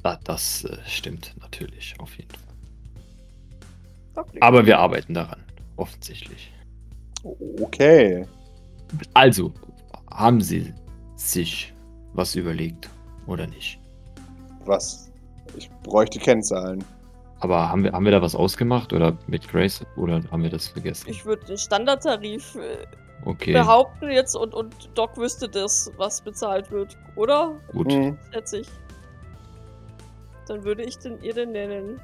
[0.02, 2.48] Ah, das äh, stimmt natürlich, auf jeden Fall.
[4.32, 4.42] Lügt.
[4.42, 5.44] Aber wir arbeiten daran,
[5.76, 6.52] offensichtlich.
[7.60, 8.26] Okay.
[9.14, 9.52] Also,
[10.10, 10.72] haben Sie
[11.16, 11.72] sich
[12.14, 12.88] was überlegt
[13.26, 13.78] oder nicht?
[14.64, 15.10] Was?
[15.56, 16.84] Ich bräuchte Kennzahlen.
[17.40, 20.68] Aber haben wir, haben wir da was ausgemacht oder mit Grace oder haben wir das
[20.68, 21.08] vergessen?
[21.08, 22.86] Ich würde den Standardtarif äh,
[23.24, 27.54] Okay, behaupten jetzt und, und Doc wüsste das, was bezahlt wird, oder?
[27.68, 27.92] gut.
[27.92, 28.16] Mhm.
[28.32, 28.68] Schätze ich.
[30.46, 32.00] Dann würde ich den ihr den nennen.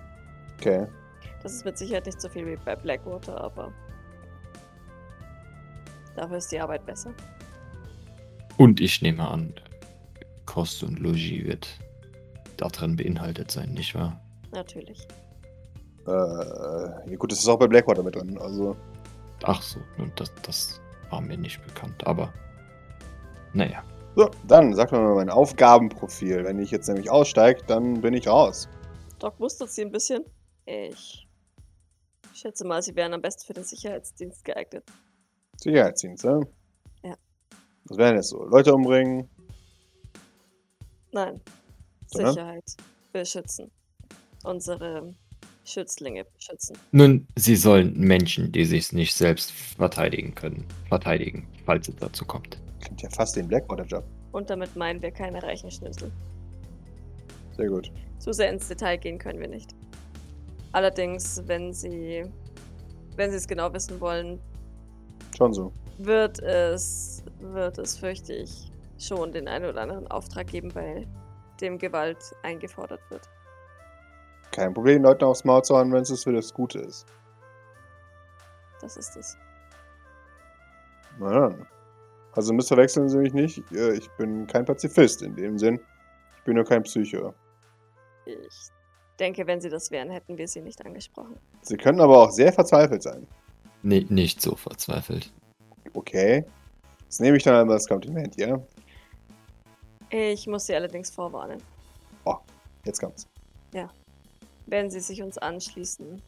[0.58, 0.86] Okay.
[1.42, 3.72] Das ist mit Sicherheit nicht so viel wie bei Blackwater, aber
[6.16, 7.12] dafür ist die Arbeit besser.
[8.56, 9.52] Und ich nehme an,
[10.46, 11.68] Kost und Logis wird
[12.56, 14.20] darin beinhaltet sein, nicht wahr?
[14.52, 15.06] Natürlich.
[16.06, 18.38] Äh, ja gut, das ist auch bei Blackwater mit drin.
[18.38, 18.76] Also,
[19.46, 20.80] Ach so, nun, das, das
[21.10, 22.32] war mir nicht bekannt, aber
[23.52, 23.84] naja.
[24.16, 26.44] so, dann sag mir mal mein Aufgabenprofil.
[26.44, 28.68] Wenn ich jetzt nämlich aussteige, dann bin ich raus.
[29.18, 30.24] Doc mustert sie ein bisschen.
[30.64, 31.28] Ich
[32.32, 34.84] schätze mal, sie wären am besten für den Sicherheitsdienst geeignet.
[35.58, 36.46] Sicherheitsdienst, ne?
[37.02, 37.14] Ja.
[37.84, 38.44] Was wären jetzt so?
[38.44, 39.28] Leute umbringen?
[41.12, 41.40] Nein.
[42.06, 42.32] Sondern?
[42.32, 42.76] Sicherheit.
[43.12, 43.70] Beschützen.
[44.42, 45.14] Unsere
[45.64, 46.76] Schützlinge beschützen.
[46.92, 52.58] Nun, sie sollen Menschen, die sich nicht selbst verteidigen können, verteidigen, falls es dazu kommt.
[52.80, 54.04] Klingt ja fast den Blackwater-Job.
[54.32, 56.10] Und damit meinen wir keine reichen Schnitzel.
[57.56, 57.90] Sehr gut.
[58.18, 59.74] Zu sehr ins Detail gehen können wir nicht.
[60.72, 62.24] Allerdings, wenn Sie,
[63.16, 64.40] wenn Sie es genau wissen wollen,
[65.36, 65.72] Schon so.
[65.98, 71.06] wird es, wird es, fürchte ich, schon den einen oder anderen Auftrag geben, bei
[71.60, 73.28] dem Gewalt eingefordert wird.
[74.54, 77.06] Kein Problem, Leuten aufs Maul zu hauen, wenn es für das Gute ist.
[78.80, 79.36] Das ist es.
[81.18, 81.66] Na dann.
[82.34, 83.72] Also missverwechseln Sie mich nicht.
[83.72, 85.80] Äh, Ich bin kein Pazifist in dem Sinn.
[86.36, 87.34] Ich bin nur kein Psycho.
[88.26, 88.68] Ich
[89.18, 91.36] denke, wenn Sie das wären, hätten wir Sie nicht angesprochen.
[91.62, 93.26] Sie können aber auch sehr verzweifelt sein.
[93.82, 95.32] Nee, nicht so verzweifelt.
[95.94, 96.44] Okay.
[97.08, 98.60] Das nehme ich dann einmal als Kompliment, ja?
[100.10, 101.60] Ich muss Sie allerdings vorwarnen.
[102.84, 103.26] Jetzt kommt's.
[104.66, 106.20] Wenn Sie sich uns anschließen,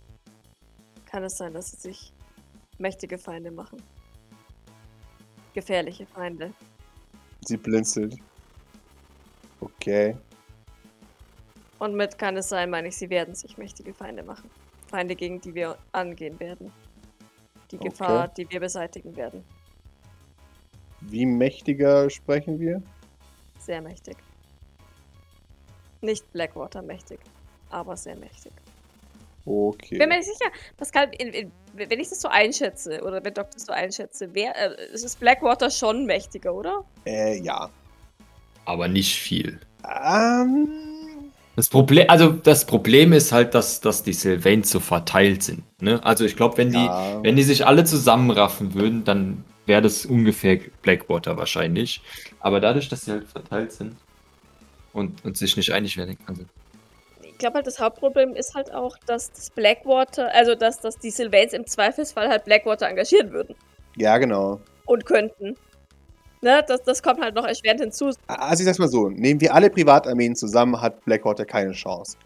[1.07, 2.13] kann es sein, dass Sie sich
[2.79, 3.83] mächtige Feinde machen.
[5.55, 6.53] Gefährliche Feinde.
[7.47, 8.17] Sie blinzelt.
[9.61, 10.17] Okay.
[11.79, 14.51] Und mit kann es sein, meine ich, Sie werden sich mächtige Feinde machen.
[14.89, 16.73] Feinde, gegen die wir angehen werden.
[17.71, 17.89] Die Okay.
[17.89, 19.43] Gefahr, die wir beseitigen werden.
[21.01, 22.83] Wie mächtiger sprechen wir?
[23.59, 24.17] Sehr mächtig.
[26.01, 27.21] Nicht Blackwater mächtig,
[27.77, 28.53] aber sehr mächtig.
[29.45, 29.99] Okay.
[29.99, 33.51] Bin mir nicht sicher, Pascal, in, in, wenn ich das so einschätze, oder wenn Doc
[33.53, 36.85] das so einschätze, wer, äh, ist Blackwater schon mächtiger, oder?
[37.05, 37.71] Äh, ja.
[38.65, 39.61] Aber nicht viel.
[39.85, 40.69] Ähm.
[41.55, 45.63] Das Problem, also das Problem ist halt, dass, dass die Sylvains so verteilt sind.
[45.81, 46.05] Ne?
[46.05, 47.23] Also ich glaube, wenn die, Ja.
[47.23, 52.03] wenn die sich alle zusammenraffen würden, dann wäre das ungefähr Blackwater wahrscheinlich.
[52.41, 53.97] Aber dadurch, dass sie halt verteilt sind
[54.93, 56.43] und, und sich nicht einig werden, also
[57.37, 61.11] Ich glaube halt, das Hauptproblem ist halt auch, dass das Blackwater, also dass, dass die
[61.11, 63.55] Sylvains im Zweifelsfall halt Blackwater engagieren würden
[63.95, 64.59] Ja, genau.
[64.87, 65.55] und könnten.
[66.41, 68.11] Ne, das, das kommt halt noch erschwerend hinzu.
[68.27, 72.17] Also ich sag's mal so, nehmen wir alle Privatarmeen zusammen, hat Blackwater keine Chance.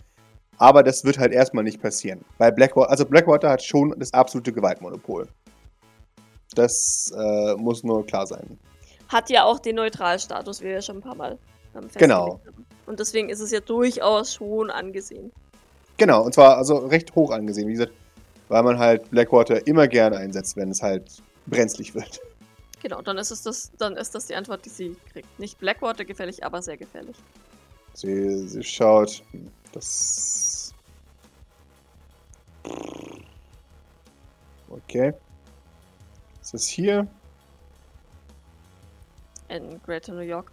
[0.58, 2.24] Aber das wird halt erstmal nicht passieren.
[2.38, 5.26] Weil Blackwater, also Blackwater hat schon das absolute Gewaltmonopol.
[6.54, 8.60] Das äh, muss nur klar sein.
[9.08, 11.36] Hat ja auch den Neutralstatus, wie wir schon ein paar Mal
[11.96, 12.40] Genau.
[12.46, 12.66] haben.
[12.90, 15.30] Und deswegen ist es ja durchaus schon angesehen.
[15.96, 17.92] Genau, und zwar also recht hoch angesehen, wie gesagt,
[18.48, 22.20] weil man halt Blackwater immer gerne einsetzt, wenn es halt brenzlig wird.
[22.82, 25.38] Genau, dann ist es das, dann ist das die Antwort, die sie kriegt.
[25.38, 27.16] Nicht Blackwater gefährlich, aber sehr gefährlich.
[27.94, 29.22] Sie, sie schaut,
[29.70, 30.74] das.
[34.68, 35.12] Okay.
[36.42, 37.06] Ist das hier?
[39.48, 40.50] In Greater New York.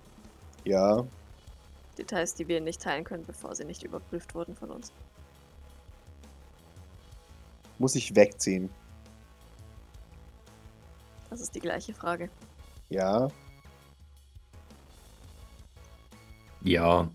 [0.66, 1.04] Ja.
[1.98, 4.92] Details, die wir nicht teilen können, bevor sie nicht überprüft wurden von uns.
[7.80, 8.70] Muss ich wegziehen?
[11.30, 12.30] Das ist die gleiche Frage.
[12.90, 13.30] Ja.
[16.62, 17.10] ja,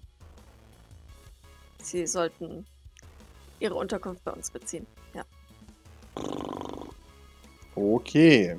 [1.82, 2.64] Sie sollten
[3.60, 4.86] ihre Unterkunft bei uns beziehen.
[5.14, 5.24] Ja.
[7.74, 8.58] Okay.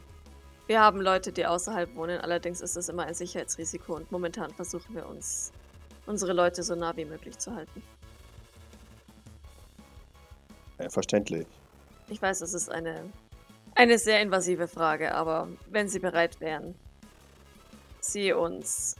[0.67, 4.95] Wir haben Leute, die außerhalb wohnen, allerdings ist es immer ein Sicherheitsrisiko und momentan versuchen
[4.95, 5.51] wir uns,
[6.05, 7.81] unsere Leute so nah wie möglich zu halten.
[10.79, 11.47] Ja, verständlich.
[12.09, 13.09] Ich weiß, es ist eine,
[13.75, 16.75] eine sehr invasive Frage, aber wenn Sie bereit wären,
[18.01, 18.95] sie uns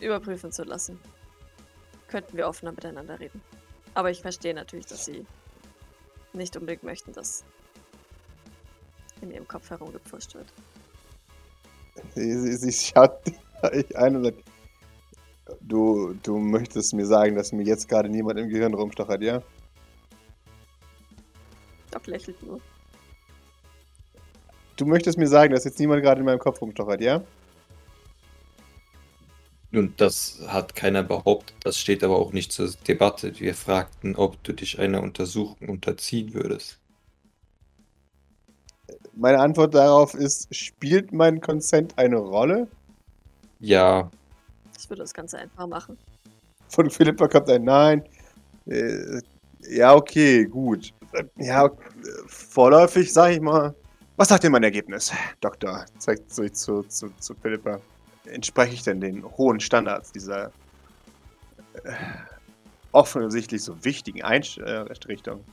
[0.00, 1.00] überprüfen zu lassen,
[2.08, 3.42] könnten wir offener miteinander reden.
[3.94, 5.26] Aber ich verstehe natürlich, dass Sie
[6.32, 7.44] nicht unbedingt möchten, dass
[9.20, 10.46] in Ihrem Kopf herumgepfuscht wird.
[12.14, 13.18] Sie, sie, sie schaut
[13.94, 14.42] ein und sagt,
[15.60, 19.42] du, du möchtest mir sagen, dass mir jetzt gerade niemand im Gehirn rumstochert, ja?
[21.90, 22.60] Doc lächelt nur.
[24.76, 27.22] Du möchtest mir sagen, dass jetzt niemand gerade in meinem Kopf rumstochert, ja?
[29.72, 31.56] Und das hat keiner behauptet.
[31.62, 33.38] Das steht aber auch nicht zur Debatte.
[33.40, 36.78] Wir fragten, ob du dich einer Untersuchung unterziehen würdest.
[39.16, 42.68] Meine Antwort darauf ist, spielt mein Consent eine Rolle?
[43.60, 44.10] Ja,
[44.78, 45.98] Ich würde das Ganze einfach machen.
[46.68, 48.04] Von Philippa kommt ein Nein.
[48.66, 49.20] Äh,
[49.68, 50.92] ja, okay, gut.
[51.12, 51.70] Äh, Ja, äh,
[52.26, 53.74] vorläufig sage ich mal.
[54.16, 55.86] Was sagt denn mein Ergebnis, Doktor?
[55.98, 57.80] Zeigt sich zu, zu, zu Philippa.
[58.26, 60.46] Entspreche ich denn den hohen Standards dieser
[61.82, 61.92] äh,
[62.92, 65.44] offensichtlich so wichtigen Einrichtung?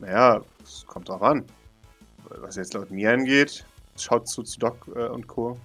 [0.00, 1.44] Naja, es kommt drauf an.
[2.28, 3.64] Was jetzt laut mir angeht,
[3.96, 5.58] schaut zu, zu Doc äh, und Co.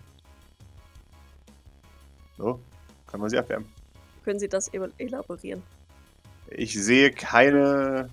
[2.38, 2.60] So,
[3.08, 3.68] kann man sie abwärmen.
[4.24, 5.64] Können Sie das el- elaborieren?
[6.50, 8.10] Ich sehe keine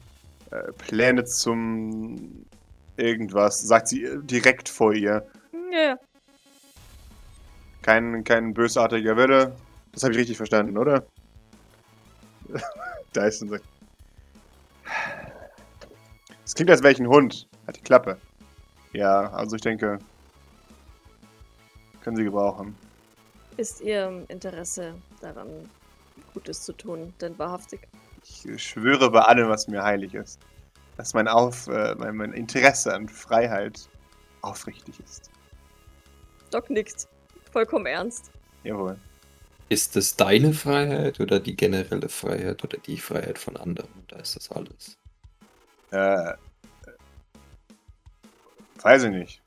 [0.51, 2.47] äh, Pläne zum
[2.97, 5.27] irgendwas, sagt sie äh, direkt vor ihr.
[5.73, 5.97] Ja,
[7.83, 9.55] Kein, kein bösartiger Wille.
[9.93, 11.05] Das habe ich richtig verstanden, oder?
[13.15, 13.65] Dyson sagt.
[16.45, 17.49] Es klingt, als wäre ich ein Hund.
[17.67, 18.19] Hat die Klappe.
[18.93, 19.99] Ja, also ich denke,
[22.03, 22.77] können sie gebrauchen.
[23.57, 25.49] Ist Ihr Interesse daran,
[26.33, 27.89] Gutes zu tun, denn wahrhaftig?
[28.23, 30.41] Ich schwöre bei allem, was mir heilig ist,
[30.97, 33.89] dass mein, Auf, äh, mein, mein Interesse an Freiheit
[34.43, 35.31] aufrichtig ist.
[36.51, 37.09] Doc nickt.
[37.53, 38.31] Vollkommen ernst.
[38.65, 38.97] Jawohl.
[39.69, 43.91] ist es deine Freiheit oder die generelle Freiheit oder die Freiheit von anderen?
[44.09, 44.97] Da ist das alles.
[45.93, 46.37] Äh, äh,
[48.83, 49.43] weiß ich nicht.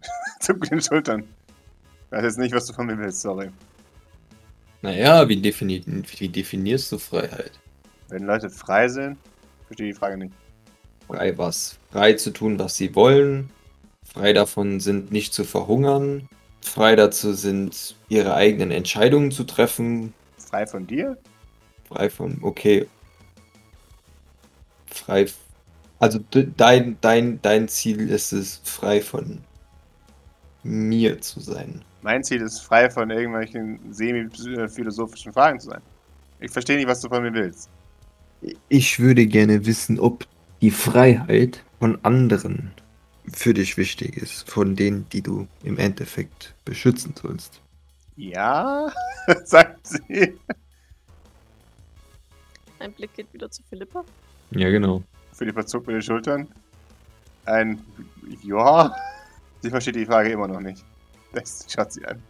[0.40, 1.28] Zuck mit den Schultern.
[2.14, 3.50] Ich weiß jetzt nicht, was du von mir willst, sorry.
[4.82, 5.82] Naja, wie, defini
[6.16, 7.50] wie definierst du Freiheit?
[8.08, 9.18] Wenn Leute frei sind,
[9.66, 10.32] verstehe die Frage nicht.
[11.08, 11.76] Frei was?
[11.90, 13.50] Frei zu tun, was sie wollen.
[14.04, 16.28] Frei davon sind, nicht zu verhungern.
[16.60, 20.14] Frei dazu sind, ihre eigenen Entscheidungen zu treffen.
[20.38, 21.18] Frei von dir?
[21.88, 22.86] Frei von, okay.
[24.86, 25.26] Frei.
[25.98, 29.40] Also de- dein, dein, dein Ziel ist es, frei von
[30.62, 31.82] mir zu sein.
[32.04, 35.80] Mein Ziel ist, frei von irgendwelchen semi-philosophischen Fragen zu sein.
[36.38, 37.70] Ich verstehe nicht, was du von mir willst.
[38.68, 40.26] Ich würde gerne wissen, ob
[40.60, 42.72] die Freiheit von anderen
[43.32, 47.62] für dich wichtig ist, von denen, die du im Endeffekt beschützen sollst.
[48.16, 48.92] Ja,
[49.44, 50.38] sagt sie.
[52.80, 54.04] Ein Blick geht wieder zu Philippa.
[54.50, 55.02] Ja, genau.
[55.32, 56.48] Philippa zuckt mit den Schultern.
[57.46, 57.82] Ein
[58.42, 58.94] Ja.
[59.62, 60.84] Sie versteht die Frage immer noch nicht.
[61.34, 62.22] Das schaut sie an.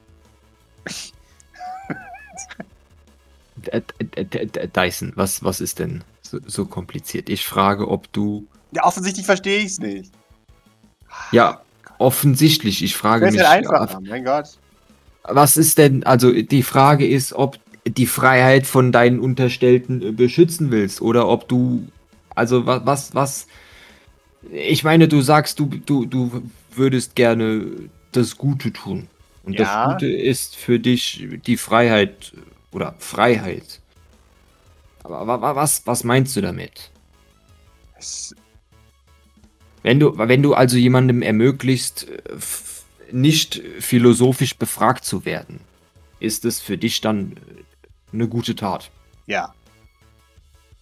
[3.57, 7.29] D- d- d- Dyson, was, was ist denn so, so kompliziert?
[7.29, 8.47] Ich frage, ob du.
[8.73, 10.13] Ja, offensichtlich verstehe ich es nicht.
[11.31, 11.61] Ja,
[11.99, 12.83] offensichtlich.
[12.83, 13.49] Ich frage Das ist mich.
[13.49, 14.59] einfacher, mein Gott.
[15.23, 20.71] Was ist denn, also die Frage ist, ob die Freiheit von deinen Unterstellten äh, beschützen
[20.71, 21.87] willst oder ob du,
[22.35, 23.47] also was, was, was,
[24.51, 26.43] ich meine, du sagst, du, du, du
[26.75, 27.67] würdest gerne
[28.17, 29.09] das Gute tun.
[29.43, 29.87] Und Ja.
[29.87, 32.33] das Gute ist für dich die Freiheit
[32.73, 33.81] oder Freiheit.
[35.03, 36.91] Aber wa- wa- was, was meinst du damit?
[37.99, 38.35] Es-
[39.83, 42.39] Wenn du, wenn du also jemandem ermöglicht, äh,
[43.13, 45.61] nicht philosophisch befragt zu werden,
[46.21, 47.37] ist es für dich dann äh,
[48.15, 48.91] eine gute Tat.
[49.27, 49.55] Ja,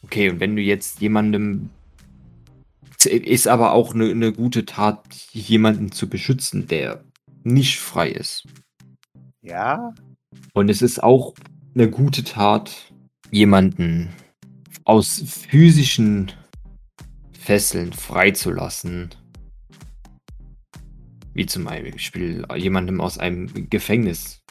[0.04, 1.70] Okay, und wenn du jetzt jemandem
[3.04, 5.00] ist aber auch eine, eine gute Tat,
[5.32, 7.02] jemanden zu beschützen, der
[7.44, 8.46] nicht frei ist.
[9.40, 9.92] ja,
[10.54, 11.34] Und es ist auch
[11.74, 12.92] eine gute Tat,
[13.30, 14.10] jemanden
[14.84, 16.32] aus physischen
[17.32, 19.10] Fesseln freizulassen.
[21.34, 24.42] Wie zum Beispiel jemandem aus einem Gefängnis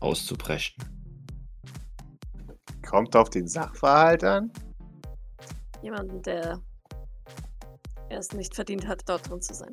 [0.00, 0.82] auszubrechen.
[2.86, 4.50] kommt auf den Sachverhalt an.
[5.82, 6.60] Jemanden, der
[8.08, 9.70] es nicht verdient hat, dort drin zu sein.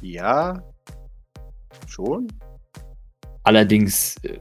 [0.00, 0.62] Ja,
[1.86, 2.28] schon.
[3.42, 4.38] Allerdings äh,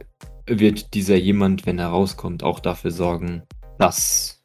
[0.48, 3.44] wird dieser jemand, wenn er rauskommt, auch dafür sorgen,
[3.80, 4.42] dass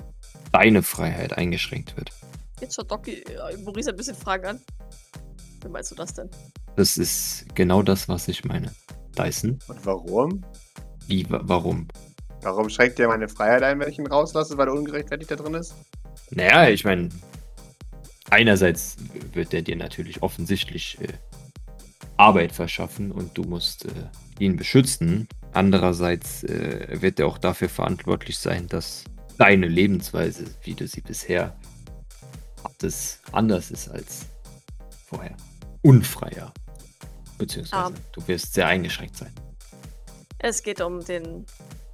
[0.53, 2.13] deine Freiheit eingeschränkt wird.
[2.61, 3.23] Jetzt schaut Doc äh,
[3.65, 4.61] Maurice ein bisschen Fragen an.
[5.63, 6.29] Wie meinst du das denn?
[6.77, 8.73] Das ist genau das, was ich meine.
[9.19, 9.59] Dyson?
[9.69, 10.43] Und warum?
[11.07, 11.89] Wie, wa- warum?
[12.43, 15.55] Warum schränkt der meine Freiheit ein, wenn ich ihn rauslasse, weil er ungerechtfertigt da drin
[15.55, 15.75] ist?
[16.31, 17.09] Naja, ich meine,
[18.33, 18.97] einerseits
[19.33, 21.09] wird er dir natürlich offensichtlich äh,
[22.17, 23.91] Arbeit verschaffen und du musst äh,
[24.39, 25.29] ihn beschützen.
[25.53, 29.05] Andererseits äh, wird er auch dafür verantwortlich sein, dass
[29.37, 31.55] deine Lebensweise, wie du sie bisher
[32.65, 34.27] hattest, anders ist als
[35.07, 35.37] vorher.
[35.83, 36.53] Unfreier.
[37.39, 37.99] Beziehungsweise Ah.
[38.13, 39.33] du wirst sehr eingeschränkt sein.
[40.39, 41.45] Es geht um den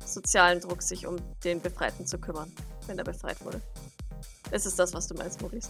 [0.04, 2.52] sozialen Druck, sich um den Befreiten zu kümmern,
[2.86, 3.60] wenn er befreit wurde.
[4.52, 5.68] Ist es das, was du meinst, Maurice?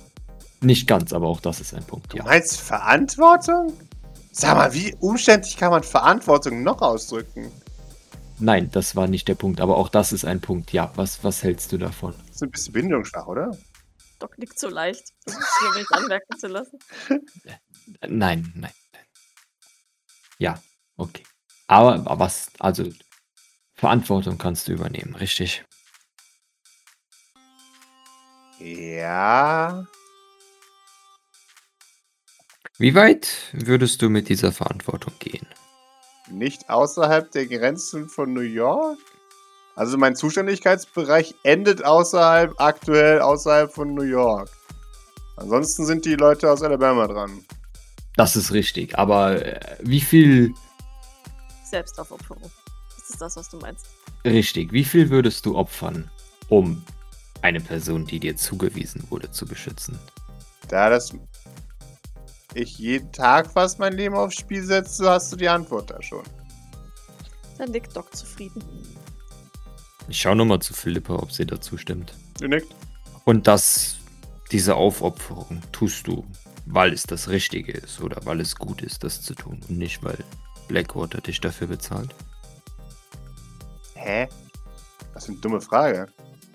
[0.61, 2.25] Nicht ganz, aber auch das ist ein Punkt, Du ja.
[2.25, 3.73] meinst Verantwortung?
[4.33, 7.51] Sag mal, wie umständlich kann man Verantwortung noch ausdrücken?
[8.41, 10.93] Nein, das war nicht der Punkt, aber auch das ist ein Punkt, ja.
[10.95, 12.15] Was, was hältst du davon?
[12.27, 13.57] Das ist ein bisschen bindungsschwach, oder?
[14.21, 16.79] Doc nickt so leicht, um es mir nicht anmerken zu lassen.
[18.07, 18.73] Nein, nein, nein.
[20.39, 20.63] Ja,
[20.97, 21.23] okay.
[21.67, 22.85] Aber was, also
[23.75, 25.65] Verantwortung kannst du übernehmen, richtig?
[28.59, 29.87] Ja.
[32.81, 35.45] Wie weit würdest du mit dieser Verantwortung gehen?
[36.31, 39.01] Nicht außerhalb der Grenzen von New York?
[39.75, 44.49] Also mein Zuständigkeitsbereich endet außerhalb, aktuell außerhalb von New York.
[45.35, 47.45] Ansonsten sind die Leute aus Alabama dran.
[48.15, 50.55] Das ist richtig, aber äh, wie viel,
[51.65, 52.49] Selbstaufopferung.
[52.97, 53.87] Das ist das, was du meinst.
[54.25, 56.09] richtig, wie viel würdest du opfern,
[56.49, 56.85] um
[57.43, 59.99] eine Person, die dir zugewiesen wurde, zu beschützen?
[60.69, 61.13] Da das
[62.55, 66.25] ich jeden Tag fast mein Leben aufs Spiel setze, hast du die Antwort da schon.
[67.59, 68.63] Dann nickt Doc zufrieden.
[70.09, 72.15] Ich schau nochmal zu Philippa, ob sie dazu stimmt.
[72.39, 72.75] Du nickt.
[73.25, 73.97] Und das,
[74.51, 76.25] diese Aufopferung tust du,
[76.67, 80.03] weil es das Richtige ist oder weil es gut ist, das zu tun und nicht,
[80.03, 80.19] weil
[80.69, 82.15] Blackwater dich dafür bezahlt.
[83.95, 84.29] Hä?
[85.13, 86.07] Was für eine dumme Frage.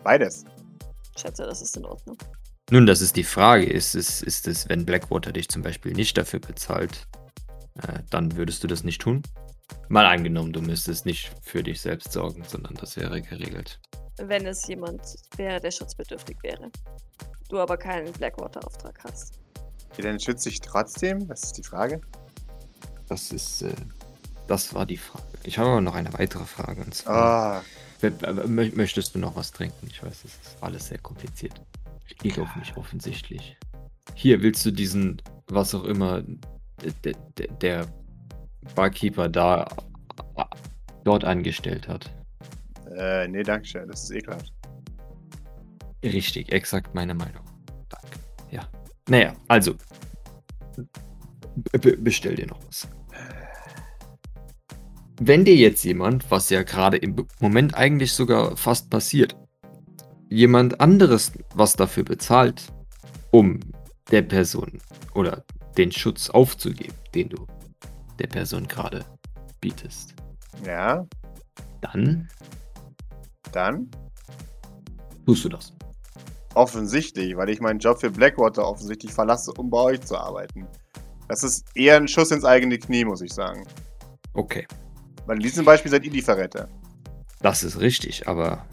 [0.03, 0.45] Beides.
[1.15, 2.17] Ich schätze, das ist in Ordnung.
[2.73, 3.65] Nun, das ist die Frage.
[3.67, 7.05] Ist es, ist es, wenn Blackwater dich zum Beispiel nicht dafür bezahlt,
[7.83, 9.21] äh, dann würdest du das nicht tun?
[9.89, 13.79] Mal angenommen, du müsstest nicht für dich selbst sorgen, sondern das wäre geregelt.
[14.17, 15.01] Wenn es jemand
[15.37, 16.71] wäre, der schutzbedürftig wäre.
[17.47, 19.35] Du aber keinen Blackwater-Auftrag hast.
[19.97, 21.27] Ja, dann schütze ich trotzdem?
[21.27, 22.01] Das ist die Frage.
[23.07, 23.71] Das ist, äh,
[24.47, 25.27] das war die Frage.
[25.43, 26.81] Ich habe aber noch eine weitere Frage.
[26.81, 27.63] Und zwar, Ah,
[28.01, 29.85] mö- möchtest du noch was trinken?
[29.91, 31.61] Ich weiß, es ist alles sehr kompliziert.
[32.19, 33.57] Geht auf mich offensichtlich.
[34.15, 36.23] Hier, willst du diesen, was auch immer,
[37.03, 37.87] der, der, der
[38.75, 39.67] Barkeeper da
[41.03, 42.09] dort angestellt hat?
[42.95, 43.87] äh, nee, danke schön.
[43.87, 44.53] Das ist ekelhaft.
[46.03, 47.43] Richtig, exakt meine Meinung.
[47.89, 48.19] Danke.
[48.51, 48.69] Ja.
[49.09, 49.75] Naja, also.
[51.71, 52.87] b- bestell dir noch was.
[55.19, 59.35] Wenn dir jetzt jemand, was ja gerade im Moment eigentlich sogar fast passiert,
[60.33, 62.63] jemand anderes was dafür bezahlt,
[63.31, 63.59] um
[64.11, 64.79] der Person
[65.13, 65.43] oder
[65.77, 67.45] den Schutz aufzugeben, den du
[68.19, 69.05] der Person gerade
[69.61, 70.13] bietest,
[70.65, 71.05] Ja,
[71.81, 72.27] dann
[73.51, 73.89] dann
[75.25, 75.73] tust du das.
[76.55, 80.67] offensichtlich, weil ich meinen Job für Blackwater offensichtlich verlasse, um bei euch zu arbeiten.
[81.27, 83.65] Das ist eher ein Schuss ins eigene Knie, muss ich sagen.
[84.33, 84.67] Okay.
[85.25, 86.67] Weil in diesem Beispiel seid ihr die Verräter.
[87.41, 88.65] Das ist richtig, aber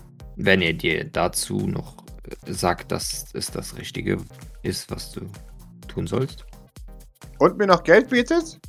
[0.45, 2.05] wenn er dir dazu noch
[2.47, 4.19] äh, sagt, dass es das Richtige
[4.63, 5.21] ist, was du
[5.89, 6.45] tun sollst,
[7.39, 8.61] Und mir noch Geld bietet,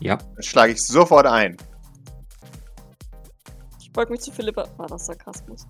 [0.00, 1.56] ja, dann schlage ich sofort ein.
[3.80, 4.66] Ich beug mich zu Philippa.
[4.76, 5.66] War das Sarkasmus?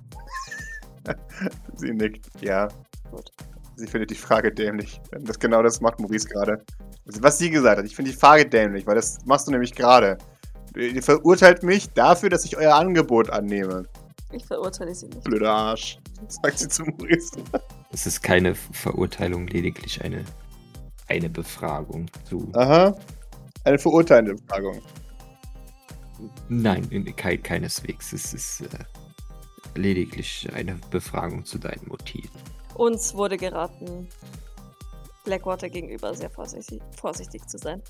[1.77, 2.27] Sie nickt.
[2.41, 2.69] Ja.
[3.11, 3.31] Gut.
[3.77, 5.01] Sie findet die Frage dämlich.
[5.11, 6.65] Das genau das macht Maurice gerade.
[7.05, 10.19] Was sie gesagt hat, ich finde die Frage dämlich, weil das machst du nämlich gerade.
[10.77, 13.87] Ihr verurteilt mich dafür, dass ich euer Angebot annehme.
[14.33, 15.25] Ich verurteile sie nicht.
[15.25, 15.99] Blöder Arsch.
[16.29, 17.33] Sagt sie zu Maurice.
[17.93, 20.25] es ist keine Verurteilung, lediglich eine,
[21.09, 22.49] eine Befragung zu.
[22.55, 22.97] Aha.
[23.65, 24.81] Eine verurteilende Befragung.
[26.49, 28.13] Nein, in- kei- keineswegs.
[28.13, 28.69] Es ist äh,
[29.75, 32.31] lediglich eine Befragung zu deinen Motiven.
[32.75, 34.09] Uns wurde geraten,
[35.25, 37.83] Blackwater gegenüber sehr vorsichtig, vorsichtig zu sein.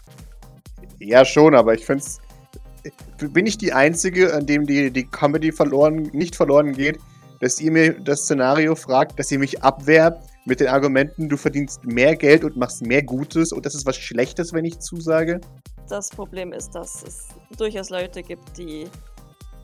[0.98, 2.20] Ja, schon, aber ich finde es.
[3.18, 6.98] Bin ich die Einzige, an dem die, die Comedy verloren, nicht verloren geht,
[7.40, 11.84] dass ihr mir das Szenario fragt, dass ihr mich abwerbt mit den Argumenten, du verdienst
[11.84, 15.40] mehr Geld und machst mehr Gutes und das ist was Schlechtes, wenn ich zusage?
[15.88, 18.88] Das Problem ist, dass es durchaus Leute gibt, die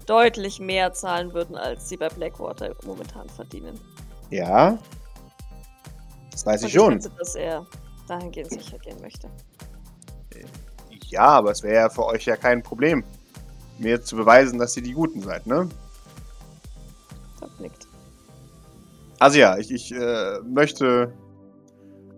[0.06, 3.78] deutlich mehr zahlen würden, als sie bei Blackwater momentan verdienen.
[4.30, 4.78] Ja.
[6.30, 6.92] Das weiß Und ich schon.
[6.94, 7.66] schätze, dass er
[8.06, 9.28] dahingehend sicher gehen möchte.
[11.08, 13.04] Ja, aber es wäre ja für euch ja kein Problem,
[13.78, 15.68] mir zu beweisen, dass ihr die Guten seid, ne?
[17.40, 17.86] Doc nickt.
[19.18, 21.12] Also ja, ich, ich äh, möchte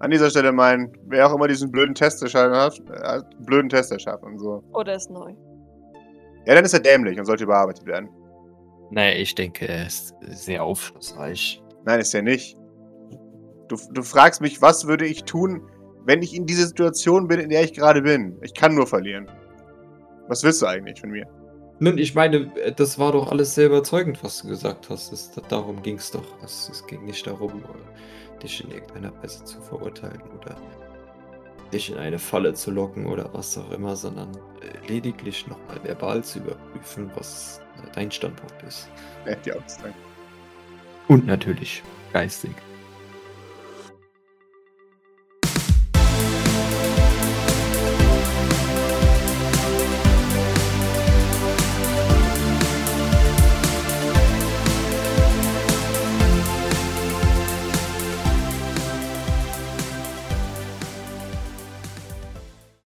[0.00, 3.92] an dieser Stelle meinen, wer auch immer diesen blöden Test erschaffen hat, äh, blöden Test
[3.92, 4.38] erschaffen.
[4.38, 4.62] So.
[4.72, 5.34] Oder ist neu.
[6.46, 8.08] Ja, dann ist er dämlich und sollte überarbeitet werden.
[8.90, 11.62] Naja, ich denke, er ist sehr aufschlussreich.
[11.84, 12.56] Nein, ist er nicht.
[13.68, 15.62] Du, du fragst mich, was würde ich tun,
[16.04, 19.30] Wenn ich in dieser Situation bin, in der ich gerade bin, ich kann nur verlieren.
[20.28, 21.26] Was willst du eigentlich von mir?
[21.78, 25.12] Nun, ich meine, äh, das war doch alles sehr überzeugend, was du gesagt hast.
[25.12, 26.24] Das, darum ging es doch.
[26.44, 30.56] Es, es ging nicht darum, äh, dich in irgendeiner Weise zu verurteilen oder
[31.72, 34.30] dich in eine Falle zu locken oder was auch immer, sondern
[34.60, 37.60] äh, lediglich nochmal verbal zu überprüfen, was
[37.94, 38.88] dein Standpunkt ist.
[39.26, 39.52] Ja, die
[41.08, 41.82] Und natürlich
[42.12, 42.52] geistig.